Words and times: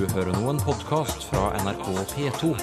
Du 0.00 0.08
hører 0.16 0.32
nå 0.32 0.48
en 0.48 0.56
podkast 0.64 1.26
fra 1.28 1.52
NRK 1.60 1.92
P2. 2.08 2.56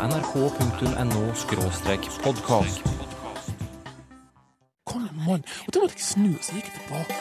nrk.no-podkast. 0.00 2.80
Kom 4.88 5.04
mann. 5.26 5.44
Og 5.66 5.70
da 5.76 5.78
måtte 5.82 5.98
jeg 5.98 6.06
snu, 6.06 6.32
så 6.40 6.56
jeg 6.56 6.62
gikk 6.62 6.72
tilbake. 6.78 7.12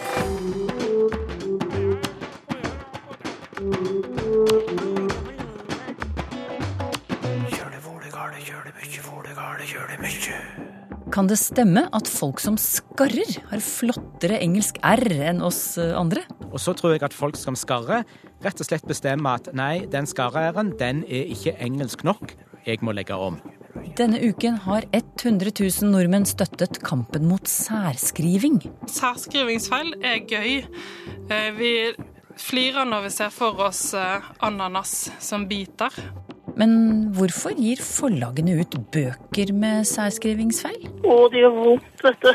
Kan 11.11 11.27
det 11.27 11.43
stemme 11.43 11.91
at 11.91 12.07
folk 12.07 12.39
som 12.39 12.55
skarrer, 12.55 13.43
har 13.51 13.59
flottere 13.59 14.39
engelsk 14.39 14.79
R 14.87 15.03
enn 15.19 15.43
oss 15.43 15.75
eh, 15.75 15.91
andre? 15.99 16.23
Og 16.51 16.59
så 16.59 16.73
tror 16.77 16.95
jeg 16.95 17.03
at 17.07 17.15
folk 17.15 17.37
som 17.39 17.55
skarrer, 17.55 18.03
rett 18.43 18.61
og 18.61 18.67
slett 18.67 18.85
bestemmer 18.89 19.39
at 19.39 19.51
nei, 19.55 19.85
den 19.91 20.07
skarre-r-en, 20.09 20.73
den 20.79 21.03
er 21.07 21.31
ikke 21.31 21.55
engelsk 21.63 22.03
nok. 22.07 22.35
Jeg 22.67 22.81
må 22.85 22.93
legge 22.93 23.15
om. 23.17 23.39
Denne 23.97 24.19
uken 24.21 24.59
har 24.67 24.85
100 24.93 25.53
000 25.57 25.89
nordmenn 25.93 26.27
støttet 26.29 26.81
kampen 26.85 27.25
mot 27.29 27.47
særskriving. 27.49 28.59
Særskrivingsfeil 28.91 29.93
er 30.05 30.19
gøy. 30.29 30.65
Eh, 31.31 31.51
Vi 31.57 31.71
flirer 32.41 32.85
når 32.87 33.07
vi 33.07 33.13
ser 33.15 33.31
for 33.33 33.59
oss 33.63 33.93
eh, 33.97 34.27
ananas 34.43 35.11
som 35.23 35.47
biter. 35.49 35.95
Men 36.59 37.11
hvorfor 37.15 37.55
gir 37.55 37.79
forlagene 37.81 38.57
ut 38.59 38.75
bøker 38.91 39.53
med 39.55 39.85
særskrivingsfeil? 39.87 40.89
Å, 41.07 41.15
det 41.31 41.41
gjør 41.45 41.55
vondt, 41.57 42.03
vet 42.03 42.25
du. 42.27 42.31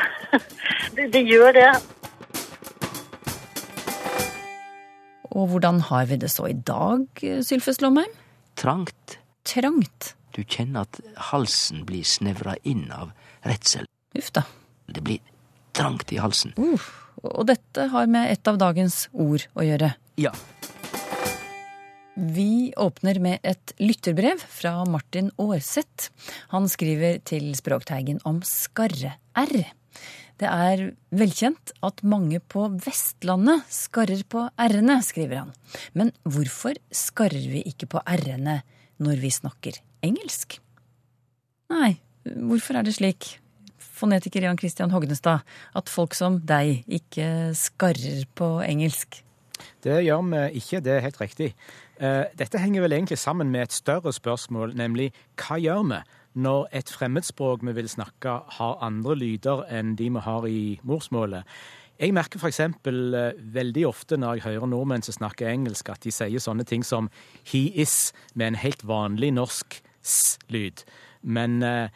Det, 0.97 1.11
det 1.12 1.23
gjør 1.28 1.53
det. 1.53 1.69
Og 5.37 5.51
hvordan 5.53 5.83
har 5.91 6.07
vi 6.09 6.17
det 6.23 6.31
så 6.33 6.49
i 6.49 6.57
dag, 6.57 7.07
Sylfest 7.45 7.85
Lomheim? 7.85 8.13
Trangt. 8.56 9.19
Trangt. 9.45 10.15
Du 10.33 10.43
kjenner 10.43 10.87
at 10.87 11.01
halsen 11.31 11.84
blir 11.89 12.05
snevra 12.09 12.56
inn 12.65 12.87
av 12.93 13.12
redsel. 13.45 13.84
Uff 14.17 14.33
da. 14.33 14.47
Det 14.89 15.05
blir 15.05 15.20
trangt 15.77 16.12
i 16.12 16.20
halsen. 16.20 16.56
Uff. 16.56 16.89
Og 17.23 17.47
dette 17.48 17.89
har 17.93 18.09
med 18.09 18.31
et 18.33 18.48
av 18.48 18.59
dagens 18.61 19.06
ord 19.12 19.45
å 19.56 19.65
gjøre. 19.65 19.95
Ja, 20.20 20.33
Vi 22.17 22.73
åpner 22.81 23.19
med 23.21 23.43
et 23.45 23.75
lytterbrev 23.77 24.41
fra 24.41 24.87
Martin 24.89 25.28
Aarseth. 25.37 26.09
Han 26.48 26.65
skriver 26.73 27.19
til 27.28 27.50
Språkteigen 27.59 28.23
om 28.25 28.39
skarre-r. 28.41 29.59
Det 30.37 30.48
er 30.53 30.83
velkjent 31.17 31.73
at 31.87 32.03
mange 32.05 32.42
på 32.45 32.67
Vestlandet 32.84 33.65
skarrer 33.73 34.20
på 34.29 34.45
r-ene, 34.53 34.98
skriver 35.05 35.45
han. 35.45 35.55
Men 35.97 36.12
hvorfor 36.28 36.77
skarrer 36.93 37.48
vi 37.55 37.65
ikke 37.70 37.89
på 37.95 38.03
r-ene 38.05 38.61
når 39.01 39.23
vi 39.23 39.33
snakker 39.33 39.81
engelsk? 40.05 40.59
Nei, 41.73 41.97
hvorfor 42.25 42.78
er 42.78 42.87
det 42.87 42.98
slik, 42.98 43.31
fonetiker 43.97 44.45
Jan 44.45 44.61
Christian 44.61 44.93
Hognestad, 44.93 45.41
at 45.73 45.89
folk 45.89 46.15
som 46.15 46.37
deg 46.45 46.84
ikke 46.84 47.55
skarrer 47.56 48.27
på 48.37 48.59
engelsk? 48.67 49.23
Det 49.81 50.03
gjør 50.05 50.21
vi 50.28 50.61
ikke, 50.61 50.83
det 50.84 50.98
er 50.98 51.05
helt 51.06 51.21
riktig. 51.21 51.55
Eh, 51.97 52.28
Dette 52.37 52.61
henger 52.61 52.84
vel 52.84 52.93
egentlig 52.93 53.17
sammen 53.19 53.48
med 53.48 53.71
et 53.71 53.77
større 53.77 54.12
spørsmål, 54.12 54.77
nemlig 54.77 55.15
hva 55.41 55.56
gjør 55.56 55.84
vi 55.89 56.03
når 56.37 56.69
et 56.77 56.92
fremmedspråk 56.92 57.65
vi 57.65 57.75
vil 57.79 57.89
snakke 57.89 58.37
har 58.59 58.79
andre 58.84 59.17
lyder 59.17 59.65
enn 59.73 59.97
de 59.97 60.11
vi 60.12 60.23
har 60.29 60.47
i 60.48 60.62
morsmålet? 60.84 61.48
Jeg 61.97 62.12
merker 62.12 62.37
f.eks. 62.37 62.61
veldig 63.56 63.87
ofte 63.89 64.19
når 64.20 64.37
jeg 64.37 64.45
hører 64.45 64.69
nordmenn 64.69 65.05
som 65.05 65.17
snakker 65.17 65.48
engelsk, 65.48 65.89
at 65.89 66.05
de 66.05 66.12
sier 66.12 66.43
sånne 66.43 66.67
ting 66.69 66.84
som 66.84 67.09
'he 67.45 67.73
is' 67.73 68.12
med 68.34 68.47
en 68.47 68.61
helt 68.61 68.84
vanlig 68.84 69.33
norsk 69.33 69.81
s-lyd. 70.05 70.84
Men 71.23 71.62
eh, 71.62 71.89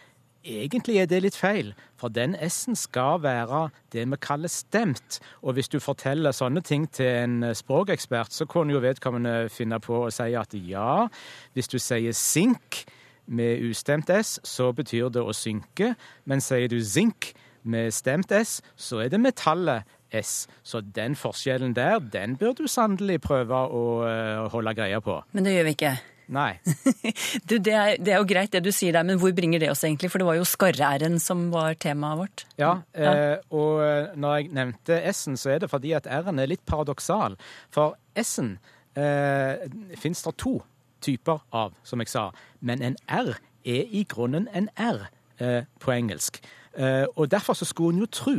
egentlig 0.45 0.97
er 0.97 1.07
det 1.07 1.23
litt 1.23 1.37
feil, 1.37 1.75
for 2.01 2.09
den 2.09 2.35
s-en 2.35 2.77
skal 2.77 3.21
være 3.23 3.69
det 3.93 4.07
vi 4.11 4.17
kaller 4.17 4.49
stemt. 4.49 5.21
Og 5.43 5.53
hvis 5.53 5.69
du 5.69 5.79
forteller 5.81 6.33
sånne 6.33 6.63
ting 6.65 6.89
til 6.89 7.07
en 7.07 7.43
eh, 7.43 7.55
språkekspert, 7.55 8.33
så 8.33 8.47
kunne 8.47 8.73
jo 8.73 8.81
vedkommende 8.81 9.49
finne 9.53 9.81
på 9.81 10.07
å 10.07 10.11
si 10.11 10.33
at 10.33 10.55
ja, 10.55 11.09
hvis 11.53 11.69
du 11.69 11.79
sier 11.79 12.13
sink 12.17 12.87
med 13.31 13.63
ustemt 13.71 14.11
s, 14.11 14.39
så 14.47 14.71
betyr 14.77 15.11
det 15.15 15.23
å 15.23 15.35
synke, 15.37 15.95
men 16.29 16.43
sier 16.45 16.71
du 16.71 16.81
zink 16.83 17.33
med 17.63 17.93
stemt 17.95 18.33
s, 18.35 18.59
så 18.77 19.05
er 19.05 19.11
det 19.13 19.21
metallet 19.23 19.89
s. 20.11 20.49
Så 20.67 20.83
den 20.83 21.17
forskjellen 21.19 21.75
der, 21.77 22.01
den 22.01 22.37
bør 22.41 22.57
du 22.59 22.65
sannelig 22.71 23.21
prøve 23.23 23.67
å 23.71 23.85
eh, 24.09 24.47
holde 24.53 24.75
greia 24.75 25.03
på. 25.05 25.21
Men 25.37 25.47
det 25.47 25.55
gjør 25.55 25.69
vi 25.69 25.77
ikke. 25.79 25.93
Nei. 26.31 26.53
Du, 27.49 27.57
det, 27.59 27.75
er, 27.75 27.97
det 27.99 28.13
er 28.15 28.21
jo 28.21 28.27
greit 28.29 28.53
det 28.55 28.63
du 28.63 28.71
sier 28.75 28.95
der, 28.95 29.07
men 29.07 29.19
hvor 29.19 29.33
bringer 29.35 29.63
det 29.63 29.71
oss 29.73 29.83
egentlig? 29.87 30.13
For 30.13 30.23
det 30.23 30.29
var 30.29 30.39
jo 30.39 30.47
skarre-r-en 30.47 31.19
som 31.23 31.49
var 31.55 31.75
temaet 31.83 32.21
vårt. 32.21 32.45
Ja, 32.61 32.73
eh, 32.95 33.39
og 33.51 33.83
når 34.19 34.37
jeg 34.37 34.51
nevnte 34.55 35.01
S-en, 35.11 35.39
så 35.41 35.55
er 35.55 35.65
det 35.65 35.71
fordi 35.73 35.95
at 35.99 36.07
R-en 36.07 36.39
er 36.43 36.51
litt 36.51 36.63
paradoksal. 36.71 37.39
For 37.75 37.99
S-en 38.19 38.57
eh, 38.99 39.67
fins 39.99 40.23
det 40.27 40.37
to 40.39 40.61
typer 41.03 41.43
av, 41.53 41.75
som 41.83 42.01
jeg 42.01 42.13
sa. 42.13 42.31
Men 42.61 42.83
en 42.83 42.97
R 43.09 43.35
er 43.65 43.87
i 43.91 44.05
grunnen 44.09 44.49
en 44.55 44.69
R 44.77 45.07
eh, 45.41 45.63
på 45.81 45.95
engelsk. 45.95 46.41
Eh, 46.79 47.07
og 47.17 47.31
derfor 47.31 47.59
så 47.59 47.65
skulle 47.65 47.97
en 47.97 48.05
jo 48.05 48.11
tro 48.11 48.37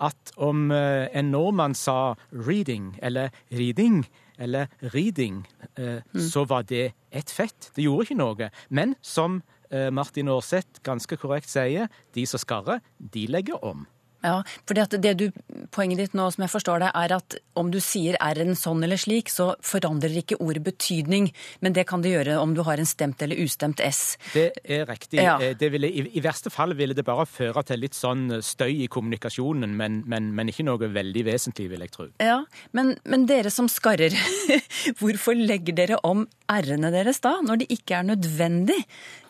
at 0.00 0.32
om 0.36 0.70
eh, 0.72 1.08
en 1.12 1.30
nordmann 1.30 1.74
sa 1.76 2.14
reading 2.32 2.94
eller 3.02 3.30
reading 3.52 4.04
eller 4.40 4.66
reading, 4.94 5.44
eh, 5.76 6.00
så 6.16 6.44
var 6.48 6.62
det 6.62 6.92
et 7.12 7.30
fett. 7.30 7.70
Det 7.76 7.84
gjorde 7.84 8.08
ikke 8.08 8.20
noe. 8.20 8.50
Men 8.70 8.94
som 9.04 9.42
eh, 9.70 9.90
Martin 9.92 10.30
Aarseth 10.32 10.80
ganske 10.86 11.16
korrekt 11.20 11.50
sier, 11.52 11.90
de 12.16 12.24
som 12.26 12.40
skarrer, 12.40 12.80
de 12.98 13.26
legger 13.28 13.60
om. 13.64 13.84
Ja, 14.22 14.42
for 14.68 14.76
det, 14.76 14.82
at 14.88 14.96
det 15.02 15.12
du, 15.16 15.26
Poenget 15.72 16.00
ditt 16.02 16.14
nå, 16.18 16.26
som 16.34 16.42
jeg 16.44 16.50
forstår 16.52 16.82
det, 16.82 16.88
er 16.98 17.12
at 17.14 17.36
om 17.58 17.68
du 17.72 17.78
sier 17.80 18.16
r-en 18.20 18.56
sånn 18.58 18.82
eller 18.84 18.98
slik, 19.00 19.30
så 19.30 19.52
forandrer 19.64 20.16
ikke 20.20 20.38
ordet 20.42 20.62
betydning. 20.66 21.28
Men 21.64 21.76
det 21.76 21.84
kan 21.88 22.02
det 22.04 22.10
gjøre 22.12 22.38
om 22.42 22.52
du 22.56 22.62
har 22.66 22.80
en 22.82 22.88
stemt 22.88 23.22
eller 23.22 23.38
ustemt 23.40 23.80
s. 23.84 24.16
Det 24.34 24.48
er 24.64 24.84
riktig. 24.88 25.20
Ja. 25.22 25.36
Eh, 25.40 25.54
Det 25.60 25.70
ville, 25.72 25.88
i, 25.88 26.04
I 26.18 26.22
verste 26.24 26.50
fall 26.52 26.74
ville 26.78 26.96
det 26.96 27.04
bare 27.06 27.24
føre 27.30 27.62
til 27.68 27.80
litt 27.84 27.94
sånn 27.96 28.40
støy 28.42 28.82
i 28.84 28.88
kommunikasjonen, 28.92 29.76
men, 29.78 30.00
men, 30.10 30.32
men 30.36 30.50
ikke 30.52 30.66
noe 30.66 30.90
veldig 30.90 31.24
vesentlig, 31.30 31.68
vil 31.72 31.86
jeg 31.86 31.94
tro. 31.94 32.08
Ja, 32.20 32.40
men, 32.76 32.96
men 33.04 33.26
dere 33.30 33.50
som 33.54 33.68
skarrer, 33.70 34.14
hvorfor 35.00 35.38
legger 35.38 35.76
dere 35.78 36.00
om 36.06 36.26
r-ene 36.50 36.90
deres 36.92 37.22
da, 37.24 37.36
når 37.46 37.62
det 37.62 37.70
ikke 37.78 38.00
er 38.00 38.10
nødvendig? 38.10 38.80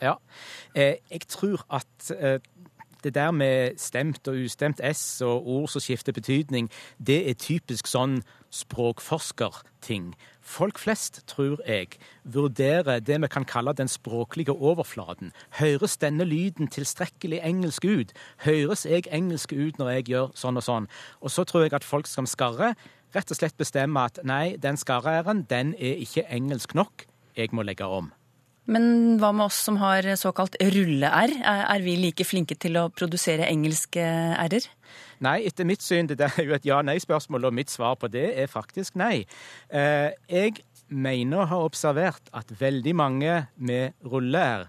Ja. 0.02 0.16
Eh, 0.74 0.96
jeg 1.10 1.26
tror 1.30 1.62
at 1.68 2.10
eh, 2.16 2.38
det 3.04 3.14
der 3.14 3.30
med 3.30 3.78
stemt 3.78 4.28
og 4.28 4.34
ustemt 4.44 4.80
S 4.84 5.20
og 5.24 5.48
ord 5.48 5.68
som 5.68 5.82
skifter 5.82 6.12
betydning, 6.12 6.70
det 6.98 7.22
er 7.30 7.38
typisk 7.38 7.88
sånn 7.90 8.20
språkforskerting. 8.50 10.12
Folk 10.42 10.78
flest, 10.82 11.22
tror 11.30 11.60
jeg, 11.66 11.96
vurderer 12.24 13.00
det 13.00 13.20
vi 13.22 13.30
kan 13.30 13.46
kalle 13.46 13.74
den 13.76 13.88
språklige 13.88 14.52
overflaten. 14.52 15.32
Høres 15.60 15.96
denne 16.02 16.24
lyden 16.24 16.68
tilstrekkelig 16.68 17.40
engelsk 17.46 17.84
ut? 17.84 18.14
Høres 18.44 18.86
jeg 18.86 19.06
engelsk 19.12 19.52
ut 19.52 19.78
når 19.78 19.92
jeg 19.96 20.08
gjør 20.14 20.32
sånn 20.34 20.58
og 20.58 20.66
sånn? 20.66 20.88
Og 21.20 21.30
så 21.30 21.46
tror 21.46 21.66
jeg 21.66 21.76
at 21.78 21.86
folk 21.86 22.10
som 22.10 22.26
skarrer, 22.26 22.74
rett 23.14 23.30
og 23.30 23.38
slett 23.38 23.58
bestemmer 23.58 24.10
at 24.10 24.22
nei, 24.26 24.56
den 24.58 24.78
skarre-r-en, 24.80 25.46
den 25.50 25.74
er 25.78 26.02
ikke 26.02 26.26
engelsk 26.30 26.74
nok. 26.74 27.06
Jeg 27.38 27.54
må 27.54 27.62
legge 27.62 27.86
om. 27.86 28.10
Men 28.68 29.16
hva 29.20 29.30
med 29.32 29.46
oss 29.48 29.60
som 29.64 29.78
har 29.80 30.04
såkalt 30.20 30.56
rulle-r? 30.60 31.32
Er, 31.40 31.84
vi 31.84 31.96
like 31.98 32.26
flinke 32.28 32.58
til 32.60 32.76
å 32.80 32.88
produsere 32.92 33.48
engelske 33.48 34.02
r-er? 34.02 34.68
Nei, 35.24 35.38
etter 35.48 35.68
mitt 35.68 35.84
syn, 35.84 36.08
det 36.10 36.20
er 36.24 36.44
jo 36.44 36.56
et 36.56 36.68
ja-nei-spørsmål, 36.68 37.48
og 37.48 37.56
mitt 37.56 37.72
svar 37.72 37.96
på 38.00 38.08
det 38.12 38.30
er 38.40 38.50
faktisk 38.50 38.96
nei. 39.00 39.26
Eh, 39.68 40.12
jeg 40.32 40.62
mener 40.88 41.42
å 41.42 41.48
ha 41.50 41.58
observert 41.64 42.30
at 42.36 42.52
veldig 42.60 42.94
mange 42.98 43.34
med 43.56 43.96
rulle-r 44.04 44.68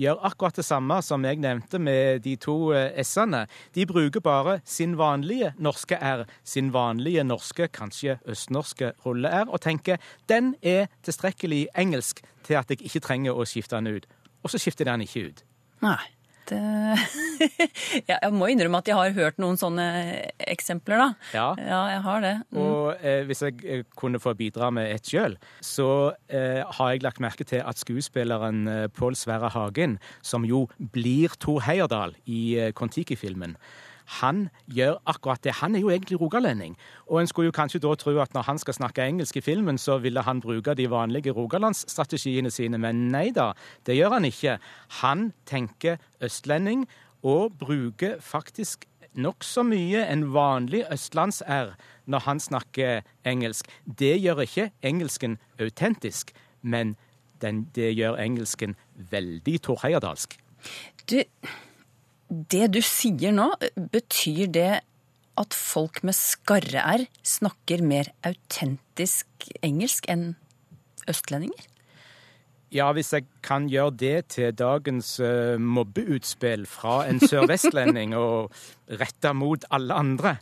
gjør 0.00 0.20
akkurat 0.28 0.58
det 0.58 0.64
samme 0.66 1.00
som 1.04 1.24
jeg 1.26 1.40
nevnte 1.42 1.80
med 1.82 2.22
de 2.24 2.34
to 2.40 2.72
eh, 2.76 2.98
s-ene. 3.04 3.44
De 3.74 3.86
bruker 3.88 4.24
bare 4.24 4.58
sin 4.64 4.96
vanlige 4.98 5.52
norske 5.58 5.98
r, 6.00 6.24
sin 6.44 6.72
vanlige 6.74 7.24
norske, 7.26 7.68
kanskje 7.68 8.18
østnorske 8.28 8.92
rulle-r, 9.04 9.48
og 9.48 9.60
tenker 9.64 10.00
den 10.28 10.54
er 10.62 10.88
tilstrekkelig 11.06 11.66
engelsk 11.78 12.22
til 12.46 12.60
at 12.60 12.70
jeg 12.70 12.82
ikke 12.82 13.04
trenger 13.04 13.36
å 13.36 13.46
skifte 13.48 13.76
den 13.76 13.98
ut. 13.98 14.08
Og 14.44 14.52
så 14.52 14.60
skifter 14.62 14.88
den 14.88 15.04
ikke 15.04 15.28
ut. 15.30 15.44
Nei. 15.84 16.17
Det... 16.48 16.60
Ja, 18.08 18.16
jeg 18.16 18.34
må 18.34 18.48
innrømme 18.50 18.80
at 18.82 18.88
jeg 18.90 18.96
har 18.98 19.12
hørt 19.14 19.36
noen 19.38 19.58
sånne 19.60 19.84
eksempler, 20.42 20.98
da. 20.98 21.08
Ja. 21.36 21.46
Ja, 21.60 21.80
jeg 21.92 22.00
har 22.06 22.24
det. 22.24 22.32
Mm. 22.50 22.60
Og 22.62 23.04
eh, 23.04 23.20
hvis 23.28 23.42
jeg 23.44 23.58
eh, 23.62 23.84
kunne 23.98 24.20
få 24.22 24.34
bidra 24.38 24.70
med 24.74 24.90
et 24.96 25.06
sjøl, 25.06 25.36
så 25.64 25.88
eh, 26.26 26.64
har 26.64 26.94
jeg 26.94 27.04
lagt 27.06 27.22
merke 27.22 27.46
til 27.48 27.62
at 27.62 27.78
skuespilleren 27.80 28.64
eh, 28.72 28.86
Pål 28.94 29.16
Sverre 29.18 29.52
Hagen, 29.54 29.98
som 30.22 30.46
jo 30.48 30.66
blir 30.94 31.36
Tor 31.42 31.62
Heyerdahl 31.68 32.16
i 32.26 32.42
eh, 32.58 32.72
Kon-Tiki-filmen, 32.74 33.54
han 34.08 34.48
gjør 34.72 34.96
akkurat 35.06 35.42
det. 35.44 35.52
Han 35.60 35.76
er 35.76 35.82
jo 35.84 35.90
egentlig 35.92 36.20
rogalending. 36.20 36.76
Og 37.06 37.20
en 37.20 37.26
skulle 37.28 37.50
jo 37.50 37.56
kanskje 37.56 37.80
da 37.84 37.92
tro 37.94 38.14
at 38.22 38.32
når 38.34 38.46
han 38.46 38.58
skal 38.58 38.74
snakke 38.74 39.04
engelsk 39.04 39.36
i 39.36 39.44
filmen, 39.44 39.78
så 39.78 39.98
ville 39.98 40.22
han 40.24 40.40
bruke 40.40 40.74
de 40.74 40.88
vanlige 40.90 41.34
rogalandsstrategiene 41.36 42.50
sine, 42.50 42.78
men 42.80 43.08
nei 43.12 43.28
da, 43.36 43.52
det 43.86 43.98
gjør 43.98 44.16
han 44.16 44.24
ikke. 44.24 44.58
Han 45.02 45.32
tenker 45.46 46.00
østlending 46.24 46.86
og 47.22 47.58
bruker 47.60 48.16
faktisk 48.20 48.86
nokså 49.18 49.64
mye 49.66 50.06
en 50.08 50.28
vanlig 50.34 50.84
østlands-r 50.92 51.74
når 52.06 52.24
han 52.24 52.40
snakker 52.40 53.04
engelsk. 53.28 53.68
Det 53.84 54.16
gjør 54.22 54.44
ikke 54.46 54.70
engelsken 54.82 55.38
autentisk, 55.60 56.32
men 56.62 56.96
den, 57.42 57.66
det 57.74 57.92
gjør 57.96 58.16
engelsken 58.16 58.76
veldig 59.10 59.60
Tor 59.62 59.80
Heyerdalsk. 59.82 60.38
Du, 61.10 61.20
det 62.28 62.68
du 62.76 62.82
sier 62.84 63.32
nå, 63.34 63.50
betyr 63.76 64.46
det 64.52 64.70
at 65.38 65.54
folk 65.54 66.02
med 66.06 66.16
skarre-r 66.18 67.06
snakker 67.26 67.82
mer 67.86 68.10
autentisk 68.26 69.48
engelsk 69.62 70.08
enn 70.10 70.32
østlendinger? 71.08 71.68
Ja, 72.68 72.90
hvis 72.92 73.14
jeg 73.14 73.24
kan 73.40 73.64
gjøre 73.72 73.94
det 73.96 74.16
til 74.34 74.52
dagens 74.52 75.14
uh, 75.24 75.56
mobbeutspill 75.56 76.66
fra 76.68 76.98
en 77.08 77.16
sørvestlending 77.22 78.12
og 78.20 78.52
retta 79.00 79.32
mot 79.32 79.64
alle 79.72 79.96
andre, 79.96 80.34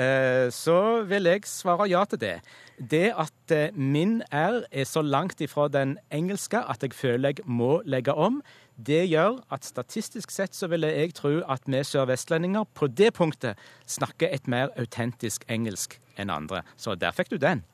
uh, 0.00 0.48
så 0.48 0.78
vil 1.04 1.28
jeg 1.28 1.44
svare 1.50 1.90
ja 1.92 2.06
til 2.08 2.22
det. 2.22 2.38
Det 2.80 3.10
at 3.12 3.52
uh, 3.52 3.76
min 3.76 4.22
R 4.32 4.62
er 4.72 4.88
så 4.88 5.04
langt 5.04 5.44
ifra 5.44 5.68
den 5.68 5.98
engelske 6.08 6.64
at 6.64 6.80
jeg 6.80 6.96
føler 6.96 7.36
jeg 7.36 7.44
må 7.44 7.82
legge 7.84 8.14
om, 8.16 8.40
det 8.76 9.06
gjør 9.08 9.38
at 9.52 9.64
statistisk 9.64 10.32
sett 10.34 10.56
så 10.56 10.68
vil 10.68 10.84
jeg 10.84 11.14
tro 11.16 11.38
at 11.48 11.64
vi 11.68 11.80
sørvestlendinger 11.84 12.66
på 12.76 12.88
det 12.92 13.14
punktet 13.16 13.56
snakker 13.88 14.32
et 14.32 14.46
mer 14.50 14.72
autentisk 14.76 15.46
engelsk 15.48 15.98
enn 16.20 16.32
andre. 16.32 16.62
Så 16.76 16.94
der 16.94 17.16
fikk 17.16 17.32
du 17.32 17.40
den. 17.40 17.64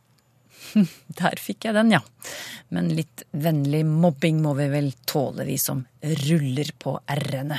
Der 1.19 1.41
fikk 1.41 1.65
jeg 1.65 1.75
den, 1.75 1.95
ja. 1.95 2.03
Men 2.69 2.91
litt 2.93 3.25
vennlig 3.33 3.83
mobbing 3.89 4.43
må 4.45 4.53
vi 4.59 4.69
vel 4.71 4.93
tåle, 5.09 5.47
vi 5.49 5.57
som 5.59 5.81
ruller 6.27 6.75
på 6.79 6.99
r-ene. 7.17 7.59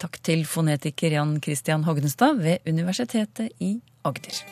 Takk 0.00 0.20
til 0.26 0.46
fonetiker 0.48 1.18
Jan 1.18 1.38
Christian 1.44 1.84
Hognestad 1.88 2.40
ved 2.42 2.70
Universitetet 2.70 3.50
i 3.58 3.76
Agder. 4.06 4.44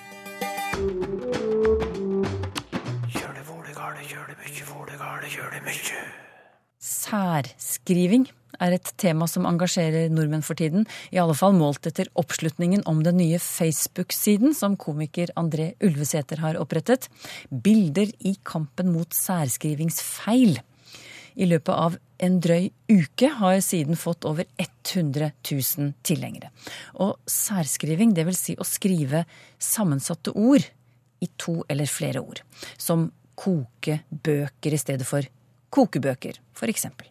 Særskriving 7.13 8.25
er 8.63 8.73
et 8.73 8.89
tema 9.01 9.27
som 9.29 9.45
engasjerer 9.49 10.09
nordmenn 10.13 10.45
for 10.47 10.57
tiden. 10.57 10.87
I 11.13 11.19
alle 11.21 11.35
fall 11.37 11.53
målt 11.57 11.85
etter 11.89 12.09
oppslutningen 12.17 12.85
om 12.89 13.03
den 13.05 13.19
nye 13.21 13.41
Facebook-siden 13.43 14.55
som 14.57 14.79
komiker 14.81 15.33
André 15.37 15.73
Ulvesæter 15.85 16.41
har 16.41 16.57
opprettet. 16.61 17.11
Bilder 17.51 18.15
i 18.25 18.33
kampen 18.49 18.95
mot 18.95 19.13
særskrivingsfeil. 19.13 20.57
I 21.37 21.49
løpet 21.49 21.75
av 21.75 21.99
en 22.23 22.41
drøy 22.45 22.71
uke 22.89 23.29
har 23.43 23.61
siden 23.65 23.99
fått 23.99 24.25
over 24.29 24.49
100 24.57 25.33
000 25.51 25.93
tilhengere. 26.07 26.49
Og 26.97 27.19
særskriving, 27.29 28.17
vil 28.17 28.39
si 28.39 28.57
å 28.57 28.69
skrive 28.69 29.27
sammensatte 29.61 30.33
ord 30.33 30.65
i 31.21 31.29
to 31.37 31.61
eller 31.69 31.93
flere 31.93 32.25
ord. 32.25 32.41
Som 32.81 33.11
koke 33.37 34.01
bøker 34.09 34.73
i 34.73 34.81
stedet 34.81 35.09
for 35.09 35.29
kokebøker, 35.73 36.39
eksempel. 36.63 37.09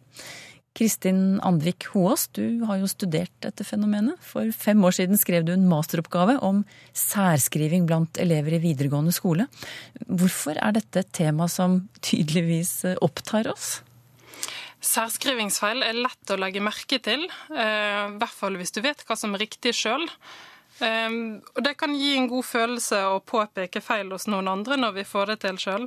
Kristin 0.72 1.36
Andvik 1.44 1.84
Hoaas, 1.92 2.30
du 2.32 2.64
har 2.64 2.78
jo 2.80 2.88
studert 2.88 3.32
dette 3.44 3.64
fenomenet. 3.68 4.16
For 4.24 4.48
fem 4.56 4.80
år 4.88 4.94
siden 4.96 5.20
skrev 5.20 5.44
du 5.44 5.52
en 5.52 5.66
masteroppgave 5.68 6.38
om 6.40 6.62
særskriving 6.96 7.84
blant 7.88 8.16
elever 8.22 8.56
i 8.56 8.62
videregående 8.62 9.12
skole. 9.12 9.50
Hvorfor 10.08 10.56
er 10.56 10.72
dette 10.78 11.02
et 11.02 11.12
tema 11.12 11.48
som 11.52 11.82
tydeligvis 12.00 12.72
opptar 13.04 13.50
oss? 13.52 13.82
Særskrivingsfeil 14.82 15.84
er 15.84 16.00
lett 16.00 16.32
å 16.32 16.40
legge 16.40 16.64
merke 16.64 16.98
til, 17.04 17.28
eh, 17.52 18.08
i 18.08 18.16
hvert 18.18 18.34
fall 18.34 18.56
hvis 18.58 18.72
du 18.74 18.80
vet 18.82 19.04
hva 19.06 19.14
som 19.18 19.36
er 19.36 19.44
riktig 19.44 19.76
sjøl. 19.76 20.08
Og 20.82 21.60
det 21.62 21.76
kan 21.78 21.92
gi 21.94 22.16
en 22.16 22.26
god 22.26 22.42
følelse 22.48 23.04
å 23.06 23.20
påpeke 23.22 23.82
feil 23.84 24.08
hos 24.10 24.24
noen 24.26 24.48
andre 24.50 24.80
når 24.80 24.96
vi 24.96 25.04
får 25.06 25.30
det 25.30 25.36
til 25.44 25.60
sjøl. 25.60 25.84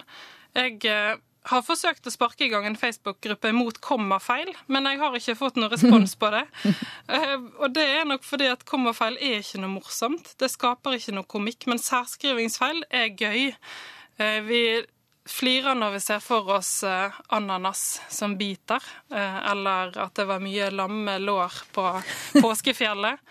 Jeg 0.56 0.86
eh, 0.88 1.18
har 1.50 1.64
forsøkt 1.66 2.08
å 2.08 2.14
sparke 2.14 2.48
i 2.48 2.50
gang 2.52 2.66
en 2.68 2.78
Facebook-gruppe 2.80 3.52
mot 3.56 3.78
kommafeil, 3.84 4.50
men 4.72 4.88
jeg 4.90 5.00
har 5.02 5.18
ikke 5.18 5.38
fått 5.38 5.60
noen 5.60 5.72
respons 5.74 6.18
på 6.20 6.32
det. 6.34 6.46
Eh, 7.16 7.36
og 7.62 7.70
det 7.76 7.84
er 8.00 8.06
nok 8.08 8.24
fordi 8.26 8.48
at 8.50 8.64
kommafeil 8.66 9.14
er 9.22 9.38
ikke 9.38 9.60
noe 9.62 9.76
morsomt. 9.76 10.32
Det 10.42 10.48
skaper 10.50 10.96
ikke 10.98 11.14
noe 11.14 11.28
komikk, 11.30 11.68
men 11.70 11.80
særskrivingsfeil 11.82 12.82
er 12.90 13.12
gøy. 13.14 13.52
Eh, 14.18 14.40
vi 14.48 14.62
flirer 15.30 15.78
når 15.78 15.96
vi 15.96 16.02
ser 16.02 16.24
for 16.26 16.50
oss 16.58 16.72
eh, 16.88 17.20
ananas 17.38 17.84
som 18.10 18.34
biter, 18.40 18.82
eller 19.14 19.94
at 20.02 20.18
det 20.18 20.26
var 20.30 20.42
mye 20.44 20.72
lamme 20.74 21.20
lår 21.22 21.62
på 21.78 21.86
påskefjellet. 22.46 23.22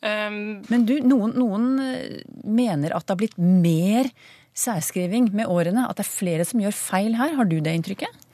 Men 0.00 0.88
du, 0.88 0.94
noen, 1.02 1.34
noen 1.36 1.70
mener 2.46 2.94
at 2.94 3.04
det 3.04 3.12
har 3.12 3.22
blitt 3.26 3.38
mer 3.38 4.08
særskriving 4.58 5.30
med 5.36 5.50
årene? 5.50 5.86
At 5.88 6.00
det 6.00 6.06
er 6.06 6.12
flere 6.12 6.48
som 6.48 6.62
gjør 6.62 6.76
feil 6.76 7.16
her? 7.18 7.36
Har 7.38 7.48
du 7.48 7.58
det 7.62 7.76
inntrykket? 7.78 8.26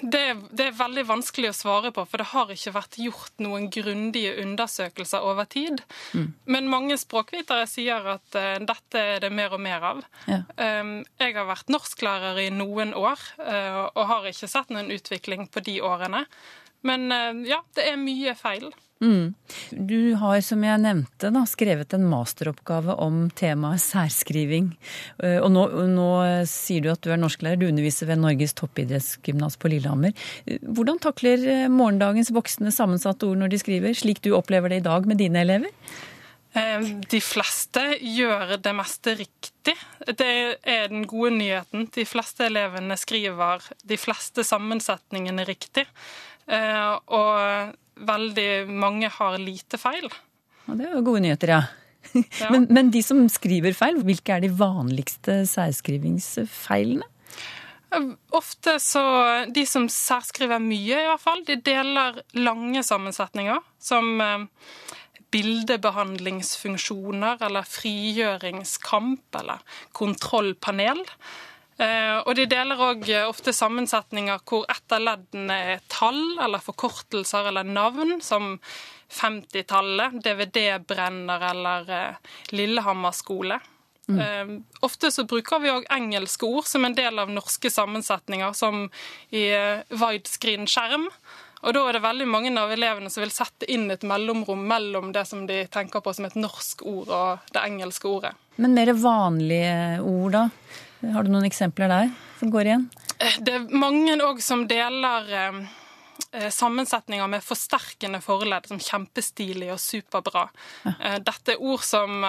Det, 0.00 0.36
det, 0.50 0.64
er 0.66 0.76
veldig 0.76 1.04
vanskelig 1.08 1.50
å 1.50 1.56
svare 1.56 1.90
på, 1.94 2.04
for 2.08 2.20
det 2.20 2.28
har 2.32 2.50
ikke 2.52 2.72
vært 2.74 2.98
gjort 3.00 3.42
noen 3.42 3.68
grundige 3.72 4.34
undersøkelser 4.42 5.24
over 5.24 5.48
tid. 5.50 5.80
Mm. 6.12 6.28
Men 6.52 6.70
mange 6.72 6.98
språkvitere 7.00 7.66
sier 7.70 8.06
at 8.16 8.38
uh, 8.38 8.56
dette 8.60 9.02
er 9.16 9.24
det 9.24 9.32
mer 9.34 9.56
og 9.56 9.62
mer 9.64 9.86
av. 9.92 10.04
Ja. 10.28 10.42
Um, 10.60 10.98
jeg 11.20 11.36
har 11.38 11.48
vært 11.48 11.72
norsklærer 11.72 12.42
i 12.44 12.50
noen 12.54 12.94
år 12.96 13.20
uh, 13.40 13.86
og 13.88 14.02
har 14.12 14.30
ikke 14.30 14.50
sett 14.52 14.72
noen 14.74 14.92
utvikling 14.94 15.48
på 15.48 15.64
de 15.64 15.78
årene. 15.84 16.26
Men 16.86 17.08
uh, 17.12 17.32
ja, 17.48 17.62
det 17.76 17.88
er 17.90 18.00
mye 18.00 18.36
feil. 18.38 18.70
Mm. 19.04 19.34
Du 19.70 20.14
har, 20.14 20.40
som 20.40 20.62
jeg 20.64 20.80
nevnte, 20.80 21.28
da, 21.34 21.42
skrevet 21.48 21.92
en 21.92 22.06
masteroppgave 22.08 22.94
om 23.04 23.26
temaet 23.36 23.82
særskriving. 23.84 24.70
Eh, 25.20 25.36
og 25.42 25.50
nå, 25.52 25.66
nå 25.92 26.08
sier 26.48 26.84
du 26.84 26.90
at 26.94 27.02
du 27.04 27.12
er 27.12 27.20
norsklærer, 27.20 27.60
du 27.60 27.68
underviser 27.68 28.08
ved 28.08 28.22
Norges 28.22 28.56
toppidrettsgymnas 28.56 29.60
på 29.60 29.72
Lillehammer. 29.74 30.16
Hvordan 30.64 31.00
takler 31.04 31.44
eh, 31.44 31.68
morgendagens 31.72 32.32
voksne 32.32 32.72
sammensatte 32.72 33.28
ord 33.28 33.42
når 33.42 33.52
de 33.52 33.62
skriver, 33.62 33.96
slik 33.96 34.24
du 34.24 34.32
opplever 34.36 34.72
det 34.72 34.80
i 34.80 34.86
dag 34.88 35.08
med 35.08 35.20
dine 35.20 35.44
elever? 35.44 35.74
Eh, 36.56 36.86
de 37.10 37.20
fleste 37.20 37.82
gjør 38.00 38.56
det 38.64 38.72
meste 38.78 39.12
riktig. 39.18 39.74
Det 40.06 40.30
er 40.62 40.88
den 40.88 41.04
gode 41.08 41.34
nyheten. 41.36 41.90
De 41.92 42.06
fleste 42.08 42.48
elevene 42.48 42.96
skriver 42.96 43.66
de 43.84 44.00
fleste 44.00 44.44
sammensetningene 44.46 45.44
riktig. 45.44 45.84
Og 46.46 47.74
veldig 48.06 48.50
mange 48.70 49.08
har 49.10 49.38
lite 49.40 49.78
feil. 49.80 50.06
Og 50.66 50.78
det 50.78 50.86
er 50.86 50.94
jo 50.98 51.04
gode 51.06 51.22
nyheter, 51.24 51.48
ja. 51.56 51.62
ja. 52.42 52.50
Men, 52.52 52.66
men, 52.70 52.90
de 52.94 53.02
som 53.02 53.28
skriver 53.32 53.74
feil, 53.76 54.02
hvilke 54.06 54.36
er 54.36 54.44
de 54.44 54.50
vanligste 54.54 55.44
særskrivingsfeilene? 55.50 57.06
Ofte 58.34 58.80
så 58.82 59.02
De 59.54 59.62
som 59.68 59.88
særskriver 59.88 60.58
mye, 60.60 60.98
i 60.98 61.06
hvert 61.06 61.22
fall, 61.22 61.44
de 61.46 61.56
deler 61.64 62.22
lange 62.36 62.82
sammensetninger. 62.84 63.58
Som 63.80 64.20
eh, 64.20 64.44
bildebehandlingsfunksjoner 65.34 67.36
eller 67.46 67.62
frigjøringskamp 67.68 69.36
eller 69.40 69.58
kontrollpanel. 69.96 71.00
Eh, 71.76 72.18
og 72.24 72.32
de 72.38 72.46
deler 72.48 72.80
òg 72.80 73.04
eh, 73.12 73.26
ofte 73.28 73.52
sammensetninger 73.52 74.40
hvor 74.48 74.64
ett 74.72 74.92
av 74.96 75.02
leddene 75.04 75.56
er 75.74 75.82
tall 75.92 76.38
eller 76.40 76.62
forkortelser 76.64 77.50
eller 77.50 77.68
navn, 77.68 78.16
som 78.24 78.54
50-tallet, 79.12 80.16
DVD-brenner 80.24 81.48
eller 81.50 81.90
eh, 81.92 82.36
Lillehammer 82.56 83.16
skole. 83.16 83.60
Mm. 84.06 84.60
ofte 84.86 85.08
så 85.10 85.24
bruker 85.26 85.58
vi 85.58 85.70
òg 85.72 85.88
engelske 85.90 86.46
ord 86.46 86.68
som 86.70 86.84
en 86.86 86.94
del 86.94 87.18
av 87.18 87.26
norske 87.34 87.66
sammensetninger, 87.74 88.52
som 88.54 88.84
i 89.34 89.48
widescreen-skjerm. 89.90 91.08
Og 91.66 91.74
da 91.74 91.82
er 91.88 91.96
det 91.96 92.04
veldig 92.04 92.28
mange 92.30 92.52
av 92.54 92.70
elevene 92.70 93.10
som 93.10 93.24
vil 93.24 93.34
sette 93.34 93.66
inn 93.66 93.90
et 93.90 94.06
mellomrom 94.06 94.62
mellom 94.70 95.10
det 95.10 95.24
som 95.26 95.42
de 95.50 95.64
tenker 95.74 96.04
på 96.06 96.14
som 96.14 96.28
et 96.28 96.38
norsk 96.38 96.86
ord 96.86 97.10
og 97.10 97.50
det 97.50 97.66
engelske 97.66 98.06
ordet. 98.06 98.36
Men 98.62 98.78
mer 98.78 98.94
vanlige 98.94 99.98
ord, 100.06 100.38
da? 100.38 100.44
Har 101.00 101.26
du 101.26 101.32
noen 101.32 101.46
eksempler 101.48 101.90
der 101.92 102.12
som 102.38 102.52
går 102.52 102.70
igjen? 102.70 102.86
Det 103.16 103.52
er 103.52 103.66
mange 103.72 104.16
òg 104.24 104.40
som 104.44 104.66
deler 104.68 105.28
eh, 105.32 105.58
eh, 106.36 106.48
sammensetninger 106.52 107.28
med 107.32 107.44
forsterkende 107.44 108.20
forledd 108.24 108.68
som 108.70 108.80
kjempestilig 108.82 109.70
og 109.72 109.80
superbra. 109.80 110.46
Ja. 110.84 110.94
Eh, 110.94 111.18
dette 111.24 111.56
er 111.56 111.64
ord 111.64 111.84
som 111.86 112.24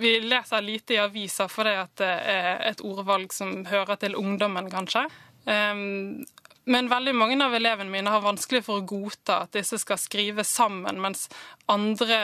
vi 0.00 0.16
leser 0.24 0.64
lite 0.64 0.96
i 0.96 1.02
aviser 1.02 1.52
fordi 1.52 1.76
det 2.00 2.12
er 2.34 2.66
et 2.72 2.84
ordvalg 2.84 3.32
som 3.36 3.62
hører 3.68 4.00
til 4.00 4.16
ungdommen, 4.18 4.70
kanskje. 4.72 5.06
Men 6.68 6.90
veldig 6.90 7.14
mange 7.16 7.38
av 7.40 7.54
elevene 7.56 7.88
mine 7.88 8.12
har 8.12 8.20
vanskelig 8.20 8.60
for 8.66 8.80
å 8.80 8.84
godta 8.84 9.42
at 9.46 9.54
disse 9.56 9.78
skal 9.80 9.96
skrive 10.00 10.44
sammen, 10.44 11.00
mens 11.00 11.30
andre 11.72 12.18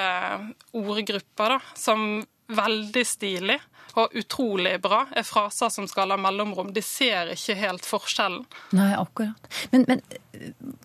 ordgrupper, 0.77 1.57
da, 1.57 1.77
som 1.79 2.19
veldig 2.53 3.05
stilig 3.09 3.57
og 3.95 4.15
utrolig 4.19 4.75
bra, 4.83 5.05
er 5.15 5.27
fraser 5.27 5.71
som 5.71 5.87
skal 5.91 6.11
ha 6.15 6.19
mellomrom. 6.21 6.73
De 6.75 6.83
ser 6.85 7.31
ikke 7.35 7.57
helt 7.61 7.87
forskjellen. 7.87 8.45
Nei, 8.75 8.91
akkurat. 8.99 9.49
Men, 9.71 9.87
men 9.89 10.03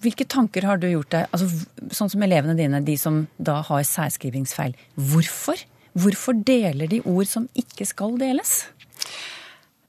hvilke 0.04 0.28
tanker 0.30 0.68
har 0.70 0.82
du 0.82 0.88
gjort 0.92 1.12
deg, 1.16 1.28
altså, 1.34 1.50
sånn 1.96 2.12
som 2.14 2.24
elevene 2.26 2.58
dine, 2.60 2.84
de 2.86 2.98
som 3.02 3.24
da 3.38 3.60
har 3.66 3.86
særskrivingsfeil. 3.88 4.78
Hvorfor? 5.10 5.62
Hvorfor 6.00 6.38
deler 6.46 6.90
de 6.92 7.02
ord 7.02 7.28
som 7.28 7.50
ikke 7.58 7.88
skal 7.90 8.18
deles? 8.22 8.62